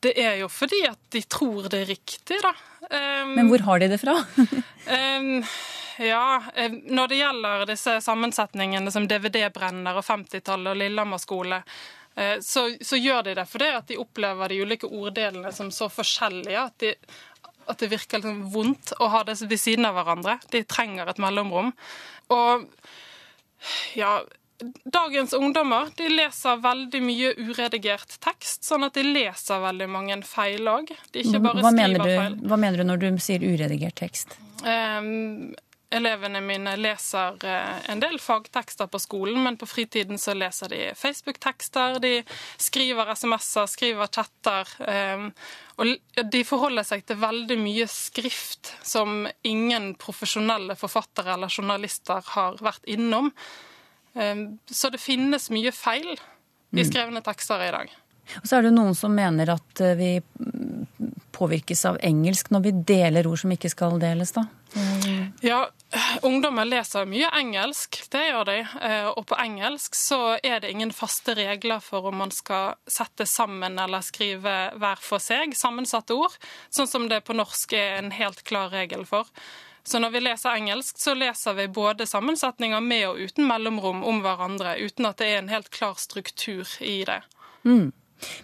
Det 0.00 0.14
er 0.16 0.38
jo 0.40 0.48
fordi 0.48 0.80
at 0.88 1.00
de 1.12 1.20
tror 1.28 1.68
det 1.68 1.82
er 1.82 1.92
riktig, 1.92 2.40
da. 2.40 2.54
Um, 2.88 3.34
Men 3.36 3.50
hvor 3.50 3.66
har 3.66 3.82
de 3.82 3.90
det 3.92 4.00
fra? 4.00 4.16
um, 4.16 5.44
ja, 6.12 6.24
når 6.88 7.12
det 7.12 7.18
gjelder 7.20 7.66
disse 7.68 7.98
sammensetningene 8.00 8.92
som 8.94 9.08
DVD-brenner 9.10 10.00
og 10.00 10.06
50-tallet 10.06 10.72
og 10.72 10.80
Lillehammer 10.80 11.20
skole, 11.20 11.60
så, 12.44 12.66
så, 12.84 12.98
gjør 13.00 13.22
de 13.30 13.36
det 13.38 13.46
fordi 13.48 13.68
at 13.72 13.88
de 13.88 13.98
opplever 14.00 14.52
de 14.52 14.62
ulike 14.64 14.88
orddelene 14.88 15.52
som 15.56 15.70
så 15.72 15.88
forskjellige 15.92 16.64
at, 16.64 16.82
de, 16.82 16.94
at 17.70 17.80
det 17.80 17.90
virker 17.92 18.20
liksom 18.20 18.42
vondt 18.52 18.92
å 19.00 19.08
ha 19.14 19.22
det 19.28 19.38
ved 19.42 19.60
siden 19.60 19.88
av 19.88 19.96
hverandre. 19.96 20.36
De 20.52 20.64
trenger 20.68 21.08
et 21.08 21.22
mellomrom. 21.22 21.72
Og 22.34 22.68
ja, 23.98 24.18
Dagens 24.84 25.32
ungdommer 25.32 25.88
de 25.96 26.08
leser 26.12 26.58
veldig 26.60 27.00
mye 27.00 27.30
uredigert 27.38 28.18
tekst, 28.20 28.60
sånn 28.68 28.84
at 28.84 28.98
de 28.98 29.06
leser 29.06 29.62
veldig 29.62 29.86
mange 29.88 30.18
feil 30.28 30.68
òg. 30.68 30.92
Bare 31.16 31.62
hva 31.64 31.72
mener. 31.72 32.04
Du, 32.04 32.44
hva 32.50 32.58
mener 32.60 32.82
du 32.82 32.88
når 32.90 33.00
du 33.00 33.08
sier 33.24 33.40
uredigert 33.40 33.96
tekst? 34.02 34.36
Um, 34.60 35.54
elevene 35.90 36.40
mine 36.44 36.76
leser 36.78 37.38
uh, 37.44 37.78
en 37.90 38.02
del 38.02 38.18
fagtekster 38.22 38.90
på 38.90 39.00
skolen, 39.02 39.40
men 39.44 39.58
på 39.60 39.68
fritiden 39.68 40.20
så 40.20 40.34
leser 40.36 40.72
de 40.72 40.82
Facebook-tekster, 40.98 41.98
de 42.02 42.12
skriver 42.60 43.14
SMS-er, 43.14 43.70
skriver 43.70 44.12
chatter. 44.14 44.74
Um, 44.86 45.30
og 45.80 46.26
de 46.32 46.44
forholder 46.44 46.84
seg 46.86 47.06
til 47.08 47.20
veldig 47.22 47.56
mye 47.60 47.88
skrift 47.90 48.74
som 48.86 49.24
ingen 49.46 49.94
profesjonelle 50.00 50.76
forfattere 50.78 51.34
eller 51.34 51.52
journalister 51.52 52.22
har 52.34 52.60
vært 52.60 52.84
innom. 52.90 53.32
Ehm, 54.14 54.58
så 54.66 54.90
det 54.90 55.00
finnes 55.00 55.50
mye 55.54 55.72
feil 55.74 56.12
i 56.76 56.84
skrevne 56.86 57.22
tekster 57.26 57.62
i 57.64 57.72
dag. 57.74 57.92
Og 58.42 58.46
så 58.48 58.58
er 58.58 58.68
det 58.68 58.74
noen 58.76 58.94
som 58.98 59.14
mener 59.14 59.54
at 59.56 59.82
eh, 59.84 59.98
vi 59.98 60.10
påvirkes 61.34 61.84
av 61.88 62.00
engelsk 62.04 62.50
når 62.52 62.64
vi 62.66 62.72
deler 62.94 63.26
ord 63.26 63.40
som 63.42 63.52
ikke 63.54 63.70
skal 63.72 64.00
deles, 64.02 64.34
da? 64.36 64.46
Ja, 65.42 65.70
ungdommer 66.22 66.64
leser 66.68 67.06
mye 67.08 67.30
engelsk, 67.34 67.96
det 68.12 68.26
gjør 68.28 68.44
de. 68.46 68.58
Eh, 68.82 69.08
og 69.08 69.24
på 69.30 69.38
engelsk 69.40 69.96
så 69.98 70.36
er 70.42 70.60
det 70.62 70.70
ingen 70.70 70.92
faste 70.94 71.34
regler 71.38 71.80
for 71.82 72.10
om 72.10 72.20
man 72.22 72.34
skal 72.34 72.76
sette 72.86 73.26
sammen 73.26 73.78
eller 73.80 74.04
skrive 74.04 74.54
hver 74.76 75.02
for 75.02 75.22
seg 75.22 75.56
sammensatte 75.58 76.14
ord, 76.14 76.36
sånn 76.70 76.90
som 76.90 77.08
det 77.10 77.22
på 77.26 77.36
norsk 77.36 77.74
er 77.78 77.98
en 77.98 78.12
helt 78.14 78.44
klar 78.46 78.70
regel 78.74 79.06
for. 79.08 79.30
Så 79.82 79.98
når 79.98 80.12
vi 80.12 80.20
leser 80.22 80.54
engelsk, 80.54 80.98
så 81.00 81.16
leser 81.16 81.56
vi 81.56 81.66
både 81.72 82.06
sammensetninger 82.06 82.84
med 82.84 83.06
og 83.08 83.22
uten 83.24 83.48
mellomrom 83.48 84.04
om 84.06 84.20
hverandre, 84.22 84.76
uten 84.76 85.08
at 85.08 85.18
det 85.18 85.32
er 85.32 85.40
en 85.40 85.50
helt 85.50 85.70
klar 85.72 85.96
struktur 85.98 86.68
i 86.84 87.00
det. 87.08 87.22
Mm. 87.64 87.90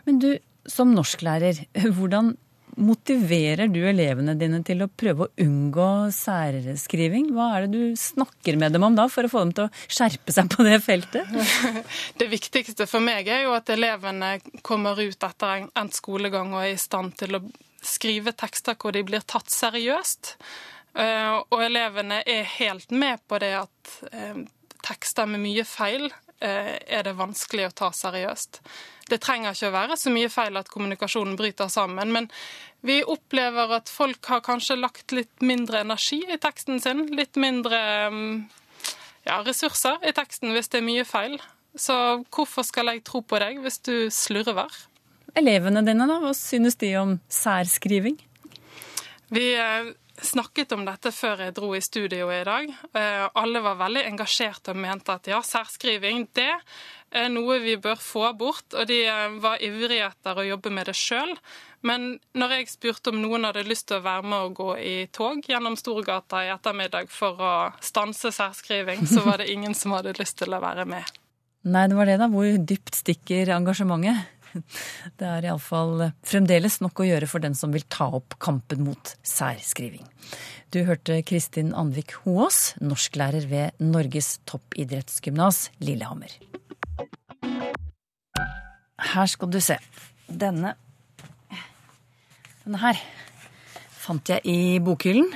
Men 0.08 0.20
du, 0.22 0.30
som 0.70 0.94
norsklærer, 0.94 1.64
hvordan 1.96 2.34
motiverer 2.76 3.70
du 3.72 3.78
elevene 3.88 4.34
dine 4.36 4.60
til 4.66 4.84
å 4.84 4.88
prøve 4.92 5.26
å 5.26 5.42
unngå 5.42 5.88
særskriving? 6.12 7.30
Hva 7.34 7.48
er 7.56 7.66
det 7.66 7.72
du 7.72 7.96
snakker 7.98 8.58
med 8.60 8.76
dem 8.76 8.84
om 8.86 8.96
da, 8.98 9.06
for 9.12 9.26
å 9.26 9.32
få 9.32 9.44
dem 9.46 9.54
til 9.56 9.68
å 9.68 9.86
skjerpe 9.88 10.34
seg 10.34 10.50
på 10.52 10.66
det 10.66 10.78
feltet? 10.84 11.36
Det 12.20 12.28
viktigste 12.30 12.88
for 12.88 13.04
meg 13.04 13.28
er 13.32 13.46
jo 13.46 13.54
at 13.56 13.70
elevene 13.72 14.36
kommer 14.66 15.00
ut 15.00 15.28
etter 15.28 15.66
endt 15.66 15.96
skolegang 15.96 16.52
og 16.54 16.66
er 16.66 16.74
i 16.74 16.80
stand 16.80 17.16
til 17.20 17.38
å 17.38 17.42
skrive 17.86 18.34
tekster 18.36 18.76
hvor 18.80 18.92
de 18.92 19.04
blir 19.06 19.24
tatt 19.24 19.52
seriøst. 19.52 20.36
Eh, 20.96 21.32
og 21.52 21.64
elevene 21.64 22.22
er 22.28 22.46
helt 22.58 22.92
med 22.92 23.22
på 23.28 23.40
det 23.40 23.54
at 23.58 23.96
eh, 24.12 24.44
tekster 24.84 25.28
med 25.30 25.44
mye 25.44 25.64
feil 25.68 26.10
er 26.40 27.06
det 27.06 27.14
vanskelig 27.16 27.68
å 27.68 27.74
ta 27.74 27.88
seriøst. 27.96 28.60
Det 29.08 29.20
trenger 29.22 29.54
ikke 29.54 29.70
å 29.70 29.74
være 29.76 29.96
så 29.96 30.10
mye 30.12 30.30
feil 30.32 30.58
at 30.58 30.70
kommunikasjonen 30.72 31.36
bryter 31.38 31.70
sammen, 31.72 32.12
men 32.12 32.28
vi 32.86 33.00
opplever 33.06 33.76
at 33.78 33.90
folk 33.90 34.26
har 34.30 34.42
kanskje 34.44 34.78
lagt 34.78 35.14
litt 35.16 35.42
mindre 35.42 35.80
energi 35.86 36.20
i 36.26 36.38
teksten 36.42 36.82
sin, 36.82 37.06
litt 37.16 37.38
mindre 37.40 37.80
ja, 39.26 39.40
ressurser 39.46 40.02
i 40.06 40.14
teksten 40.16 40.54
hvis 40.54 40.70
det 40.72 40.82
er 40.82 40.88
mye 40.88 41.06
feil. 41.08 41.38
Så 41.76 41.94
hvorfor 42.32 42.64
skal 42.66 42.92
jeg 42.92 43.04
tro 43.06 43.22
på 43.22 43.40
deg 43.42 43.60
hvis 43.64 43.80
du 43.84 44.08
slurver? 44.14 44.70
Elevene 45.36 45.82
dine, 45.84 46.06
da, 46.08 46.18
hva 46.22 46.32
synes 46.36 46.78
de 46.80 46.94
om 46.96 47.18
særskriving? 47.28 48.16
Vi 49.34 49.46
snakket 50.22 50.72
om 50.76 50.84
dette 50.86 51.10
før 51.12 51.42
jeg 51.44 51.54
dro 51.56 51.72
i 51.76 51.82
studio 51.84 52.30
i 52.32 52.44
dag. 52.46 52.70
Alle 53.36 53.62
var 53.64 53.80
veldig 53.80 54.04
engasjerte 54.08 54.72
og 54.72 54.80
mente 54.80 55.14
at 55.14 55.28
ja, 55.30 55.40
særskriving 55.44 56.28
det 56.36 56.52
er 57.16 57.28
noe 57.32 57.58
vi 57.62 57.76
bør 57.80 57.98
få 58.00 58.30
bort. 58.38 58.66
Og 58.74 58.88
de 58.88 59.02
var 59.42 59.62
ivrige 59.64 60.08
etter 60.08 60.38
å 60.40 60.46
jobbe 60.46 60.72
med 60.74 60.90
det 60.90 60.96
sjøl. 60.98 61.34
Men 61.86 62.16
når 62.34 62.56
jeg 62.56 62.70
spurte 62.72 63.12
om 63.12 63.20
noen 63.22 63.46
hadde 63.46 63.66
lyst 63.68 63.88
til 63.90 64.00
å 64.00 64.06
være 64.06 64.26
med 64.26 64.48
og 64.48 64.56
gå 64.58 64.70
i 64.82 64.96
tog 65.14 65.44
gjennom 65.46 65.76
Storgata 65.78 66.42
i 66.46 66.50
ettermiddag 66.54 67.12
for 67.12 67.38
å 67.38 67.54
stanse 67.84 68.32
særskriving, 68.34 69.06
så 69.06 69.22
var 69.26 69.42
det 69.42 69.52
ingen 69.52 69.76
som 69.76 69.94
hadde 69.94 70.16
lyst 70.18 70.40
til 70.40 70.56
å 70.56 70.62
være 70.62 70.88
med. 70.88 71.04
Nei, 71.66 71.88
det 71.90 71.96
var 71.98 72.06
det, 72.06 72.18
da. 72.22 72.28
Hvor 72.30 72.46
dypt 72.62 72.94
stikker 72.94 73.50
engasjementet? 73.56 74.35
Det 75.18 75.28
er 75.28 75.48
iallfall 75.48 76.08
fremdeles 76.26 76.80
nok 76.84 77.02
å 77.02 77.08
gjøre 77.08 77.30
for 77.30 77.44
den 77.44 77.56
som 77.58 77.74
vil 77.74 77.86
ta 77.92 78.08
opp 78.18 78.38
kampen 78.42 78.84
mot 78.86 79.14
særskriving. 79.26 80.06
Du 80.74 80.82
hørte 80.84 81.20
Kristin 81.22 81.70
Anvik 81.78 82.16
Hoaas, 82.24 82.74
norsklærer 82.82 83.46
ved 83.48 83.78
Norges 83.80 84.36
toppidrettsgymnas 84.50 85.70
Lillehammer. 85.80 86.32
Her 89.14 89.30
skal 89.30 89.52
du 89.52 89.60
se. 89.62 89.78
Denne 90.26 90.74
Denne 92.64 92.80
her 92.82 92.98
fant 94.06 94.30
jeg 94.30 94.42
i 94.46 94.78
bokhyllen. 94.82 95.28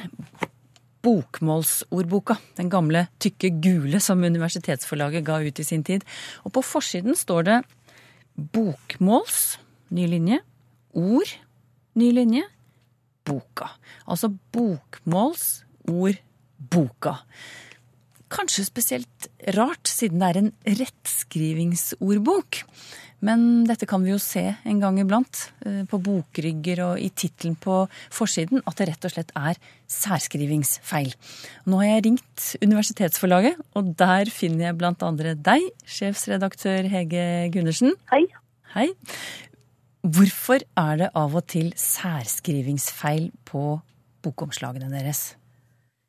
Bokmålsordboka. 1.00 2.36
Den 2.58 2.68
gamle 2.72 3.06
tykke 3.22 3.52
gule 3.62 4.00
som 4.02 4.20
universitetsforlaget 4.20 5.24
ga 5.24 5.38
ut 5.40 5.60
i 5.62 5.66
sin 5.66 5.84
tid. 5.86 6.04
Og 6.44 6.52
på 6.56 6.62
forsiden 6.66 7.16
står 7.16 7.46
det 7.46 7.60
bokmåls, 8.40 9.58
ny 9.92 10.06
linje, 10.10 10.40
ord, 10.96 11.32
ny 11.98 12.10
linje, 12.16 12.44
boka. 13.26 13.68
Altså 14.06 14.32
bokmåls, 14.54 15.64
ord, 15.90 16.20
boka. 16.72 17.18
Kanskje 18.30 18.64
spesielt 18.68 19.28
rart, 19.56 19.90
siden 19.90 20.22
det 20.22 20.28
er 20.30 20.40
en 20.40 20.52
rettskrivingsordbok. 20.80 22.62
Men 23.26 23.66
dette 23.68 23.84
kan 23.88 24.00
vi 24.04 24.14
jo 24.14 24.18
se 24.22 24.42
en 24.48 24.80
gang 24.80 24.96
iblant, 25.02 25.42
på 25.60 26.00
bokrygger 26.00 26.80
og 26.86 27.02
i 27.02 27.10
tittelen 27.12 27.56
på 27.60 27.82
forsiden, 28.08 28.62
at 28.64 28.80
det 28.80 28.88
rett 28.88 29.04
og 29.08 29.12
slett 29.12 29.34
er 29.36 29.60
særskrivingsfeil. 29.92 31.12
Nå 31.68 31.82
har 31.82 31.90
jeg 31.90 32.06
ringt 32.08 32.46
Universitetsforlaget, 32.64 33.60
og 33.76 33.92
der 34.00 34.32
finner 34.32 34.70
jeg 34.70 34.94
andre 35.04 35.36
deg, 35.36 35.68
sjefsredaktør 35.84 36.88
Hege 36.88 37.26
Gundersen. 37.52 37.92
Hei. 38.12 38.24
Hei. 38.72 38.88
Hvorfor 40.00 40.64
er 40.80 40.96
det 40.96 41.10
av 41.12 41.34
og 41.36 41.44
til 41.52 41.74
særskrivingsfeil 41.76 43.28
på 43.44 43.80
bokomslagene 44.24 44.88
deres? 44.88 45.34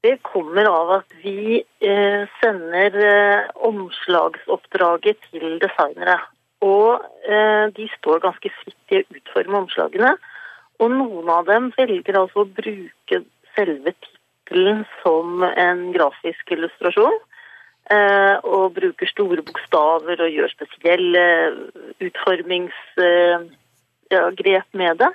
Det 0.02 0.16
kommer 0.26 0.66
av 0.66 0.94
at 1.02 1.12
vi 1.22 1.60
eh, 1.60 2.22
sender 2.40 2.96
eh, 3.06 3.50
omslagsoppdraget 3.68 5.20
til 5.28 5.60
designere. 5.62 6.16
Og 6.62 7.02
eh, 7.26 7.66
de 7.76 7.88
står 7.98 8.22
ganske 8.26 8.52
fritt 8.62 8.94
i 8.94 9.02
å 9.02 9.08
utforme 9.18 9.64
omslagene. 9.64 10.14
Og 10.82 10.94
noen 10.94 11.30
av 11.30 11.46
dem 11.50 11.72
velger 11.78 12.20
altså 12.20 12.44
å 12.44 12.52
bruke 12.60 13.24
selve 13.56 13.94
tittelen 13.98 14.86
som 15.02 15.44
en 15.50 15.92
grafisk 15.96 16.54
illustrasjon. 16.54 17.18
Eh, 17.92 18.36
og 18.46 18.76
bruker 18.78 19.10
store 19.10 19.42
bokstaver 19.46 20.22
og 20.22 20.32
gjør 20.32 20.54
spesielle 20.54 21.24
utformingsgrep 22.00 23.50
ja, 24.12 24.62
med 24.78 25.02
det. 25.02 25.12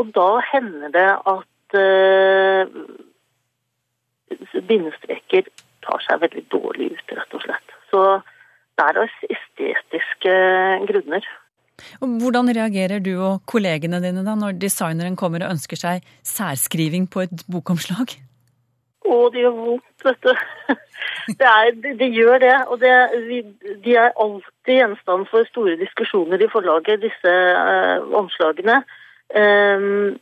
Og 0.00 0.08
da 0.16 0.30
hender 0.52 0.88
det 0.94 1.10
at 1.34 1.76
eh, 1.78 2.64
bindestreker 4.68 5.50
tar 5.84 6.04
seg 6.06 6.22
veldig 6.24 6.44
dårlig 6.54 6.92
ut, 6.96 7.14
rett 7.18 7.36
og 7.36 7.44
slett. 7.44 7.76
Så 7.90 8.02
det 8.78 8.88
er 8.88 9.00
av 9.02 9.14
estetiske 9.36 10.34
grunner. 10.88 11.30
Hvordan 12.00 12.50
reagerer 12.54 13.02
du 13.02 13.14
og 13.16 13.42
kollegene 13.50 14.00
dine 14.02 14.24
da 14.26 14.34
når 14.38 14.58
designeren 14.62 15.16
kommer 15.18 15.44
og 15.44 15.56
ønsker 15.56 15.78
seg 15.78 16.04
særskriving 16.26 17.08
på 17.10 17.24
et 17.24 17.44
bokomslag? 17.50 18.14
Å, 19.02 19.16
det 19.34 19.42
gjør 19.42 19.56
vondt, 19.56 20.04
vet 20.06 20.28
du. 20.28 20.32
Det, 21.38 21.46
er, 21.46 21.68
det, 21.76 22.06
gjør 22.10 22.40
det. 22.42 22.54
Og 22.72 22.80
det, 22.82 22.92
vi, 23.28 23.36
de 23.84 23.92
er 23.94 24.14
alltid 24.18 24.72
gjenstand 24.74 25.28
for 25.30 25.46
store 25.46 25.76
diskusjoner 25.78 26.42
i 26.42 26.48
forlaget, 26.50 27.02
disse 27.04 27.30
eh, 27.30 28.02
omslagene. 28.18 28.80
Um, 29.30 30.16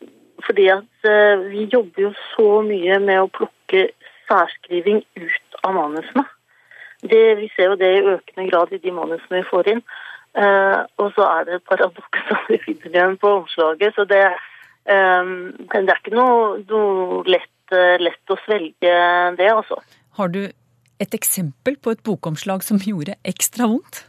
fordi 0.44 0.66
at 0.74 1.08
eh, 1.08 1.46
vi 1.52 1.64
jobber 1.72 2.04
jo 2.04 2.10
så 2.34 2.60
mye 2.66 2.98
med 3.00 3.22
å 3.22 3.30
plukke 3.32 3.86
særskriving 4.28 5.00
ut 5.16 5.58
av 5.64 5.76
manusene. 5.78 6.26
Det, 7.00 7.36
vi 7.38 7.48
ser 7.56 7.72
jo 7.72 7.76
det 7.80 7.90
i 7.96 8.06
økende 8.12 8.48
grad 8.50 8.72
i 8.76 8.80
de 8.82 8.92
manusene 8.92 9.40
vi 9.40 9.48
får 9.48 9.70
inn. 9.72 9.84
Uh, 10.30 10.86
og 11.02 11.08
så 11.16 11.24
er 11.26 11.46
det 11.46 11.56
et 11.58 11.66
paradoks 11.66 12.26
som 12.28 12.44
vi 12.48 12.60
finner 12.62 12.92
igjen 12.92 13.16
på 13.18 13.32
omslaget. 13.40 13.96
Så 13.96 14.04
det, 14.10 14.22
um, 14.86 15.32
det 15.72 15.80
er 15.80 15.96
ikke 15.96 16.14
noe, 16.14 16.60
noe 16.70 17.24
lett, 17.26 17.50
uh, 17.74 17.96
lett 17.98 18.30
å 18.30 18.38
svelge 18.44 18.92
det, 19.40 19.48
altså. 19.50 19.80
Har 20.20 20.30
du 20.30 20.44
et 21.00 21.16
eksempel 21.16 21.80
på 21.82 21.96
et 21.96 22.04
bokomslag 22.06 22.62
som 22.66 22.78
gjorde 22.84 23.18
ekstra 23.26 23.66
vondt? 23.72 24.04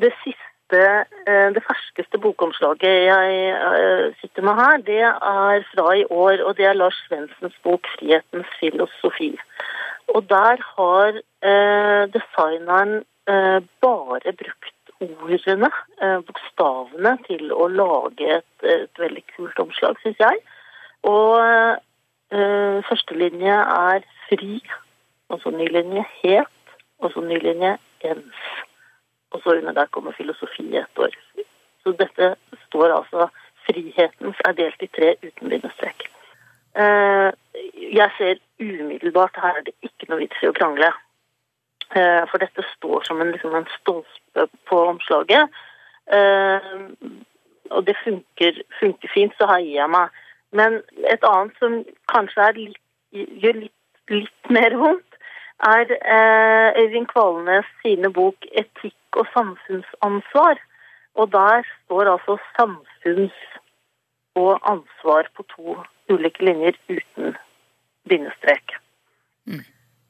Det 0.00 0.14
siste, 0.22 0.80
uh, 0.80 1.48
det 1.52 1.64
ferskeste 1.66 2.22
bokomslaget 2.24 3.02
jeg 3.10 4.14
sitter 4.22 4.48
med 4.48 4.62
her, 4.62 4.80
det 4.86 5.02
er 5.04 5.66
fra 5.74 5.90
i 5.98 6.06
år, 6.08 6.40
og 6.40 6.56
det 6.56 6.70
er 6.70 6.78
Lars 6.78 6.96
Svendsens 7.04 7.58
bok 7.66 7.84
'Frihetens 7.98 8.48
filosofi'. 8.62 9.36
Og 10.08 10.28
der 10.28 10.60
har 10.76 11.20
eh, 11.50 12.04
designeren 12.14 13.04
eh, 13.28 13.60
bare 13.80 14.32
brukt 14.32 14.74
ordene, 15.00 15.70
eh, 16.02 16.18
bokstavene, 16.26 17.16
til 17.26 17.52
å 17.52 17.68
lage 17.68 18.28
et, 18.38 18.52
et 18.62 19.00
veldig 19.00 19.24
kult 19.36 19.58
omslag, 19.66 19.98
syns 20.02 20.20
jeg. 20.20 20.42
Og 21.04 21.40
eh, 21.40 22.78
førstelinje 22.88 23.56
er 23.56 24.04
'fri', 24.26 24.60
og 25.28 25.40
så 25.40 25.50
ny 25.50 25.66
linje 25.68 26.04
'het', 26.22 26.76
og 26.98 27.12
så 27.12 27.20
ny 27.20 27.38
linje 27.38 27.78
'ens'. 28.04 28.44
Og 29.32 29.42
så 29.42 29.50
under 29.58 29.72
der 29.72 29.86
kommer 29.90 30.12
filosofi 30.12 30.76
et 30.76 30.98
år. 30.98 31.14
Så 31.82 31.92
dette 31.92 32.36
står 32.66 32.92
altså 32.94 33.28
Frihetens 33.66 34.36
er 34.44 34.52
delt 34.52 34.82
i 34.82 34.86
tre 34.86 35.16
uten 35.22 35.48
bindestrek. 35.48 36.04
Eh, 36.76 37.30
jeg 37.94 38.10
ser 38.18 38.40
umiddelbart 38.60 39.36
her 39.42 39.58
er 39.58 39.66
det 39.66 39.74
ikke 39.82 40.08
noe 40.08 40.22
vits 40.24 40.42
i 40.42 40.50
å 40.50 40.56
krangle. 40.56 40.90
Eh, 41.94 42.22
for 42.30 42.42
dette 42.42 42.64
står 42.72 43.04
som 43.06 43.20
en, 43.22 43.30
liksom 43.34 43.54
en 43.54 43.68
stolpe 43.78 44.48
på 44.68 44.80
omslaget. 44.88 45.52
Eh, 46.12 46.68
og 47.70 47.86
det 47.86 47.96
funker, 48.04 48.60
funker 48.80 49.12
fint, 49.14 49.34
så 49.38 49.48
heier 49.52 49.82
jeg 49.82 49.90
meg. 49.94 50.20
Men 50.54 50.80
et 51.10 51.24
annet 51.26 51.56
som 51.62 51.80
kanskje 52.10 52.50
litt, 52.58 52.80
gjør 53.12 53.60
litt, 53.62 53.76
litt 54.10 54.50
mer 54.50 54.76
vondt, 54.78 55.18
er 55.64 55.90
eh, 55.94 56.82
Øyvind 56.82 57.06
Kvalnes 57.12 57.66
sine 57.82 58.10
bok 58.12 58.46
'Etikk 58.50 59.16
og 59.16 59.26
samfunnsansvar'. 59.36 60.62
Og 61.14 61.32
der 61.32 61.62
står 61.62 62.10
altså 62.10 62.36
samfunns- 62.58 63.50
og 64.34 64.58
ansvar 64.66 65.28
på 65.36 65.42
to 65.54 65.76
ulike 66.12 66.44
linjer 66.44 66.76
uten 66.88 67.36
bindestrek. 68.08 68.76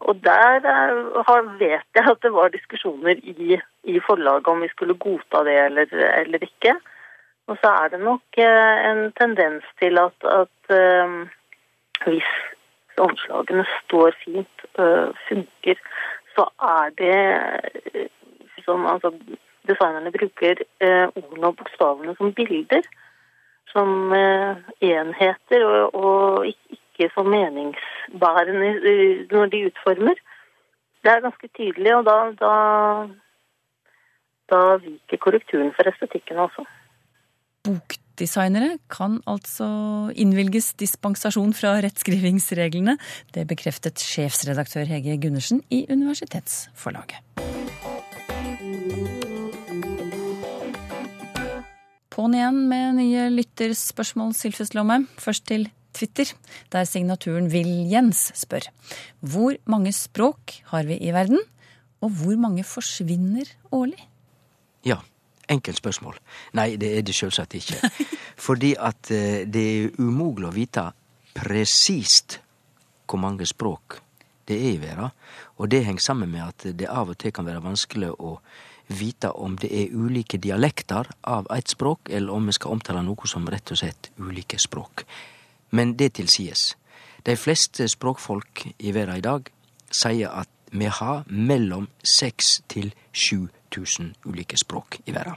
Og 0.04 0.16
der 0.24 0.66
er, 0.68 1.22
har, 1.26 1.42
vet 1.58 1.86
jeg 1.96 2.10
at 2.10 2.22
det 2.22 2.32
var 2.32 2.48
diskusjoner 2.52 3.20
i, 3.22 3.60
i 3.84 4.00
forlaget 4.06 4.50
om 4.52 4.60
vi 4.62 4.68
skulle 4.68 4.98
godta 5.00 5.44
det 5.46 5.54
eller, 5.64 5.86
eller 6.20 6.44
ikke. 6.44 6.74
Og 7.46 7.56
så 7.60 7.70
er 7.84 7.88
det 7.92 8.00
nok 8.00 8.38
eh, 8.40 8.90
en 8.90 9.12
tendens 9.20 9.64
til 9.80 9.98
at, 10.00 10.28
at 10.40 10.76
um, 11.04 11.28
hvis 12.04 12.30
omslagene 12.98 13.64
står 13.84 14.14
fint, 14.24 14.64
uh, 14.78 15.10
funker, 15.28 15.80
så 16.34 16.46
er 16.62 16.92
det 16.98 17.18
som 18.64 18.86
altså 18.86 19.12
Designerne 19.64 20.10
bruker 20.12 20.58
uh, 20.84 21.08
ordene 21.16 21.46
og 21.46 21.56
bokstavene 21.56 22.14
som 22.16 22.34
bilder. 22.36 22.84
Som 23.73 24.12
øh, 24.12 24.56
enheter, 24.80 25.64
og, 25.66 25.94
og 25.94 26.46
ikke, 26.46 27.11
som 27.14 27.27
meningsbærende 27.27 28.70
når 29.33 29.46
de 29.46 29.66
utformer. 29.66 30.20
Det 31.03 31.12
er 31.12 31.20
ganske 31.20 31.48
tydelig, 31.57 31.96
og 31.96 32.05
da, 32.07 32.16
da, 32.40 32.53
da 34.53 34.61
viker 34.85 35.20
korrekturen 35.20 35.72
for 35.77 35.90
estetikken 35.90 36.38
også. 36.46 36.64
Bokdesignere 37.64 38.79
kan 38.92 39.18
altså 39.27 39.66
innvilges 40.16 40.72
dispensasjon 40.81 41.55
fra 41.57 41.77
rettskrivingsreglene. 41.85 42.96
Det 43.35 43.48
bekreftet 43.48 44.00
sjefsredaktør 44.00 44.88
Hege 44.88 45.18
Gundersen 45.20 45.64
i 45.70 45.87
Universitetsforlaget. 45.90 47.20
På'n 52.14 52.35
igjen 52.37 52.59
med 52.70 52.94
nye 52.94 53.22
lytterspørsmål, 53.35 54.37
Sylfes 54.38 54.70
Lomme. 54.77 55.00
Først 55.18 55.48
til 55.50 55.64
Twitter, 55.98 56.29
der 56.70 56.87
signaturen 56.87 57.48
Vil-Jens 57.50 58.29
spør. 58.38 58.68
Hvor 59.18 59.57
mange 59.66 59.90
språk 59.90 60.53
har 60.70 60.87
vi 60.87 61.00
i 61.03 61.11
verden, 61.11 61.42
og 61.98 62.12
hvor 62.14 62.38
mange 62.38 62.62
forsvinner 62.62 63.50
årlig? 63.74 63.98
Ja, 64.87 65.00
enkelt 65.50 65.81
spørsmål. 65.83 66.20
Nei, 66.55 66.77
det 66.79 66.92
er 67.00 67.03
det 67.03 67.16
sjølsagt 67.18 67.57
ikke. 67.59 67.90
Fordi 68.46 68.77
at 68.79 69.11
eh, 69.11 69.42
det 69.50 69.64
er 69.72 69.98
umogleg 69.98 70.53
å 70.53 70.55
vite 70.55 70.85
presist 71.35 72.38
hvor 73.11 73.18
mange 73.27 73.48
språk 73.50 73.98
det 74.46 74.61
er 74.61 74.77
i 74.77 74.79
verda. 74.79 75.11
Og 75.59 75.66
det 75.72 75.83
henger 75.88 76.07
sammen 76.12 76.31
med 76.31 76.46
at 76.46 76.70
det 76.79 76.87
av 76.87 77.11
og 77.11 77.18
til 77.18 77.35
kan 77.35 77.50
være 77.50 77.64
vanskelig 77.64 78.14
å 78.14 78.37
vite 78.87 79.31
om 79.31 79.57
det 79.57 79.70
er 79.73 79.92
ulike 79.94 80.38
dialekter 80.38 81.09
av 81.23 81.47
eit 81.53 81.73
språk, 81.73 82.11
eller 82.11 82.33
om 82.33 82.47
vi 82.47 82.57
skal 82.57 82.77
omtale 82.77 83.03
noe 83.03 83.29
som 83.31 83.47
rett 83.49 83.73
og 83.73 83.81
slett 83.81 84.11
ulike 84.18 84.59
språk. 84.61 85.05
Men 85.70 85.97
det 85.97 86.14
tilsies. 86.20 86.75
Dei 87.25 87.35
De 87.35 87.40
fleste 87.40 87.88
språkfolk 87.88 88.66
i 88.79 88.92
verda 88.92 89.16
i 89.16 89.25
dag 89.25 89.49
sier 89.90 90.29
at 90.29 90.49
vi 90.70 90.87
har 90.87 91.25
mellom 91.29 91.88
6000 92.03 92.64
til 92.68 92.92
7000 93.12 94.14
ulike 94.27 94.59
språk 94.59 95.01
i 95.07 95.14
verda. 95.14 95.37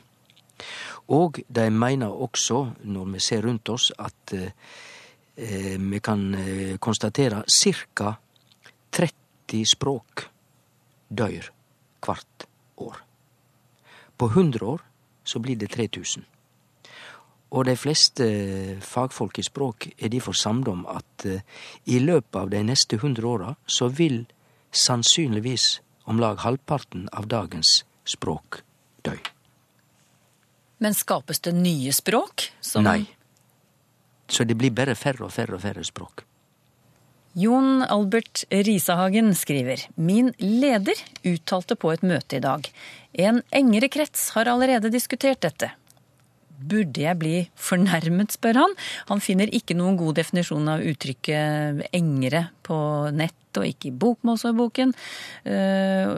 Og 1.08 1.40
de 1.48 1.70
mener 1.70 2.08
også, 2.08 2.74
når 2.84 3.06
vi 3.14 3.20
ser 3.20 3.46
rundt 3.46 3.70
oss, 3.70 3.92
at 4.00 4.34
eh, 4.34 5.78
vi 5.80 6.00
kan 6.00 6.34
eh, 6.36 6.78
konstatere 6.78 7.44
ca. 7.48 8.14
30 8.92 9.66
språk 9.66 10.28
dør 11.10 11.52
hvert. 12.02 12.48
På 14.18 14.26
100 14.26 14.66
år 14.66 14.82
så 15.24 15.40
blir 15.40 15.56
det 15.56 15.72
3000. 15.72 16.26
Og 17.56 17.66
de 17.66 17.76
fleste 17.80 18.26
fagfolk 18.84 19.40
i 19.40 19.46
språk 19.46 19.88
er 19.96 20.12
derfor 20.12 20.36
samde 20.36 20.72
om 20.72 20.84
at 20.92 21.26
eh, 21.26 21.46
i 21.86 22.00
løpet 22.04 22.36
av 22.36 22.52
de 22.52 22.64
neste 22.68 23.00
100 23.00 23.28
åra 23.28 23.54
så 23.66 23.88
vil 23.88 24.26
sannsynligvis 24.72 25.80
om 26.08 26.20
lag 26.20 26.44
halvparten 26.44 27.08
av 27.12 27.28
dagens 27.32 27.86
språk 28.08 28.62
dø. 29.08 29.16
Men 30.84 30.94
skapes 30.94 31.40
det 31.40 31.56
nye 31.56 31.94
språk? 31.96 32.52
Som 32.62 32.84
Nei. 32.84 33.06
Så 34.28 34.44
det 34.44 34.58
blir 34.60 34.76
bare 34.76 34.96
færre 34.96 35.26
og 35.26 35.32
færre 35.32 35.56
og 35.56 35.64
færre 35.64 35.84
språk. 35.88 36.27
Jon 37.38 37.84
Albert 37.86 38.47
Risahagen 38.50 39.36
skriver 39.38 39.84
Min 39.95 40.32
leder 40.41 40.97
uttalte 41.21 41.76
på 41.78 41.91
et 41.93 42.02
møte 42.02 42.39
i 42.39 42.41
dag 42.41 42.65
En 43.13 43.43
engere 43.54 43.91
krets 43.93 44.32
har 44.34 44.50
allerede 44.50 44.89
diskutert 44.89 45.43
dette. 45.45 45.69
Burde 46.58 47.04
jeg 47.04 47.19
bli 47.21 47.36
fornærmet, 47.54 48.34
spør 48.34 48.58
han. 48.63 48.73
Han 49.12 49.21
finner 49.21 49.54
ikke 49.54 49.78
noen 49.78 50.00
god 50.00 50.17
definisjon 50.17 50.71
av 50.73 50.82
uttrykket 50.82 51.86
engere 51.93 52.47
på 52.65 52.80
nett 53.13 53.62
og 53.62 53.69
ikke 53.69 53.91
i 53.91 53.95
bokmålsordboken. 54.02 54.95
Eh, 55.45 56.15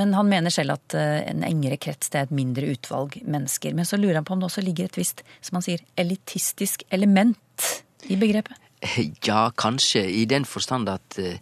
Men 0.00 0.16
han 0.16 0.32
mener 0.32 0.52
selv 0.52 0.78
at 0.78 0.96
eh, 0.96 1.20
en 1.28 1.44
engere 1.44 1.80
krets 1.80 2.08
det 2.08 2.22
er 2.22 2.28
et 2.30 2.36
mindre 2.40 2.72
utvalg 2.72 3.20
mennesker. 3.20 3.76
Men 3.76 3.88
så 3.88 4.00
lurer 4.00 4.22
han 4.22 4.28
på 4.28 4.36
om 4.36 4.40
det 4.40 4.48
også 4.48 4.64
ligger 4.64 4.88
et 4.88 5.00
visst, 5.00 5.20
som 5.44 5.60
han 5.60 5.68
sier, 5.68 5.84
elitistisk 6.00 6.88
element 6.88 7.72
i 8.08 8.16
begrepet. 8.16 8.56
Ja, 9.26 9.50
kanskje 9.50 10.04
i 10.10 10.24
den 10.26 10.44
forstand 10.44 10.88
at 10.90 11.18
eh, 11.18 11.38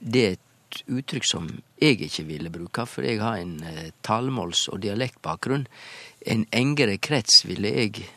det 0.00 0.24
er 0.24 0.36
et 0.36 0.82
uttrykk 0.88 1.24
som 1.26 1.48
jeg 1.80 2.00
ikke 2.04 2.26
ville 2.28 2.50
bruke, 2.52 2.84
for 2.86 3.02
jeg 3.06 3.20
har 3.20 3.40
en 3.40 3.58
talmåls- 3.60 3.92
talemåls- 4.04 4.68
og 4.68 4.82
dialektbakgrunn. 4.82 5.66
En 6.26 6.46
engere 6.52 6.98
krets 6.98 7.44
ville 7.46 7.72
jeg 7.72 8.08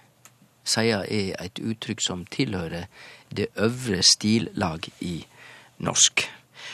si 0.63 0.89
er 0.89 1.05
et 1.39 1.59
uttrykk 1.59 2.01
som 2.01 2.25
tilhører 2.25 2.87
det 3.31 3.47
øvre 3.55 4.03
stillag 4.03 4.89
i 5.01 5.25
norsk. 5.79 6.27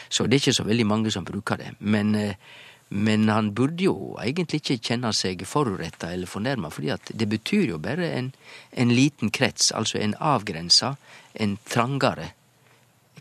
Så 0.10 0.26
det 0.26 0.38
er 0.38 0.42
ikke 0.42 0.60
så 0.60 0.66
veldig 0.68 0.86
mange 0.88 1.12
som 1.12 1.26
bruker 1.26 1.58
det. 1.58 1.72
Men 1.80 2.16
eh, 2.16 2.36
Men 2.90 3.28
han 3.30 3.52
burde 3.52 3.84
jo 3.84 4.16
egentlig 4.22 4.62
ikke 4.62 4.80
kjenne 4.92 5.12
seg 5.16 5.44
foruretta 5.48 6.14
eller 6.14 6.30
fornærma, 6.30 6.70
fordi 6.72 6.92
at 6.96 7.12
det 7.12 7.28
betyr 7.28 7.74
jo 7.74 7.80
bare 7.84 8.08
en, 8.16 8.32
en 8.72 8.94
liten 8.96 9.32
krets, 9.34 9.74
altså 9.76 10.00
en 10.00 10.16
avgrensa, 10.24 10.94
en 11.36 11.58
trangere 11.68 12.30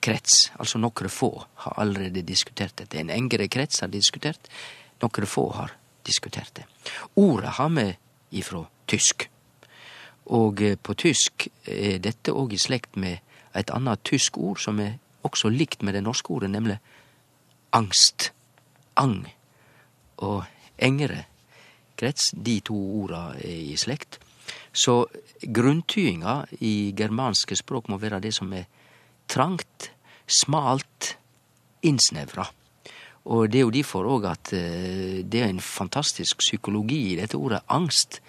krets. 0.01 0.53
Altså 0.61 0.79
nokre 0.79 1.11
få 1.11 1.33
har 1.65 1.81
allerede 1.83 2.23
diskutert 2.23 2.77
dette. 2.79 3.01
En 3.01 3.11
engere 3.11 3.49
krets 3.51 3.83
har 3.83 3.91
diskutert, 3.91 4.51
nokre 5.03 5.27
få 5.27 5.49
har 5.59 5.75
diskutert 6.07 6.55
det. 6.55 6.67
Ordet 7.19 7.57
har 7.59 7.73
vi 7.75 7.89
ifra 8.39 8.63
tysk. 8.87 9.27
Og 10.27 10.63
eh, 10.63 10.79
på 10.79 10.95
tysk 10.95 11.49
er 11.67 11.99
dette 12.03 12.35
òg 12.35 12.55
i 12.55 12.61
slekt 12.63 12.97
med 12.97 13.19
et 13.57 13.71
annet 13.75 14.03
tysk 14.07 14.39
ord 14.39 14.61
som 14.63 14.79
er 14.83 14.99
også 15.27 15.51
likt 15.51 15.83
med 15.83 15.95
det 15.95 16.05
norske 16.07 16.31
ordet, 16.31 16.51
nemlig 16.51 16.79
angst. 17.75 18.31
Ang 18.97 19.27
og 20.25 20.45
engere 20.79 21.25
krets, 21.97 22.33
de 22.37 22.61
to 22.65 22.77
orda 23.03 23.31
er 23.41 23.73
i 23.73 23.77
slekt. 23.81 24.19
Så 24.73 25.07
grunntydinga 25.41 26.43
i 26.61 26.93
germanske 26.97 27.57
språk 27.57 27.89
må 27.89 27.99
være 28.01 28.21
det 28.25 28.35
som 28.37 28.53
er 28.53 28.69
trangt, 29.29 29.91
smalt, 30.27 31.17
innsnevra. 31.87 32.47
Og 33.27 33.49
det 33.51 33.61
er 33.61 33.65
jo 33.65 33.75
derfor 33.75 34.07
òg 34.07 34.29
at 34.31 34.53
eh, 34.55 35.23
det 35.27 35.41
er 35.43 35.51
en 35.51 35.63
fantastisk 35.63 36.45
psykologi 36.45 37.01
i 37.11 37.17
dette 37.19 37.39
ordet 37.39 37.65
angst. 37.75 38.21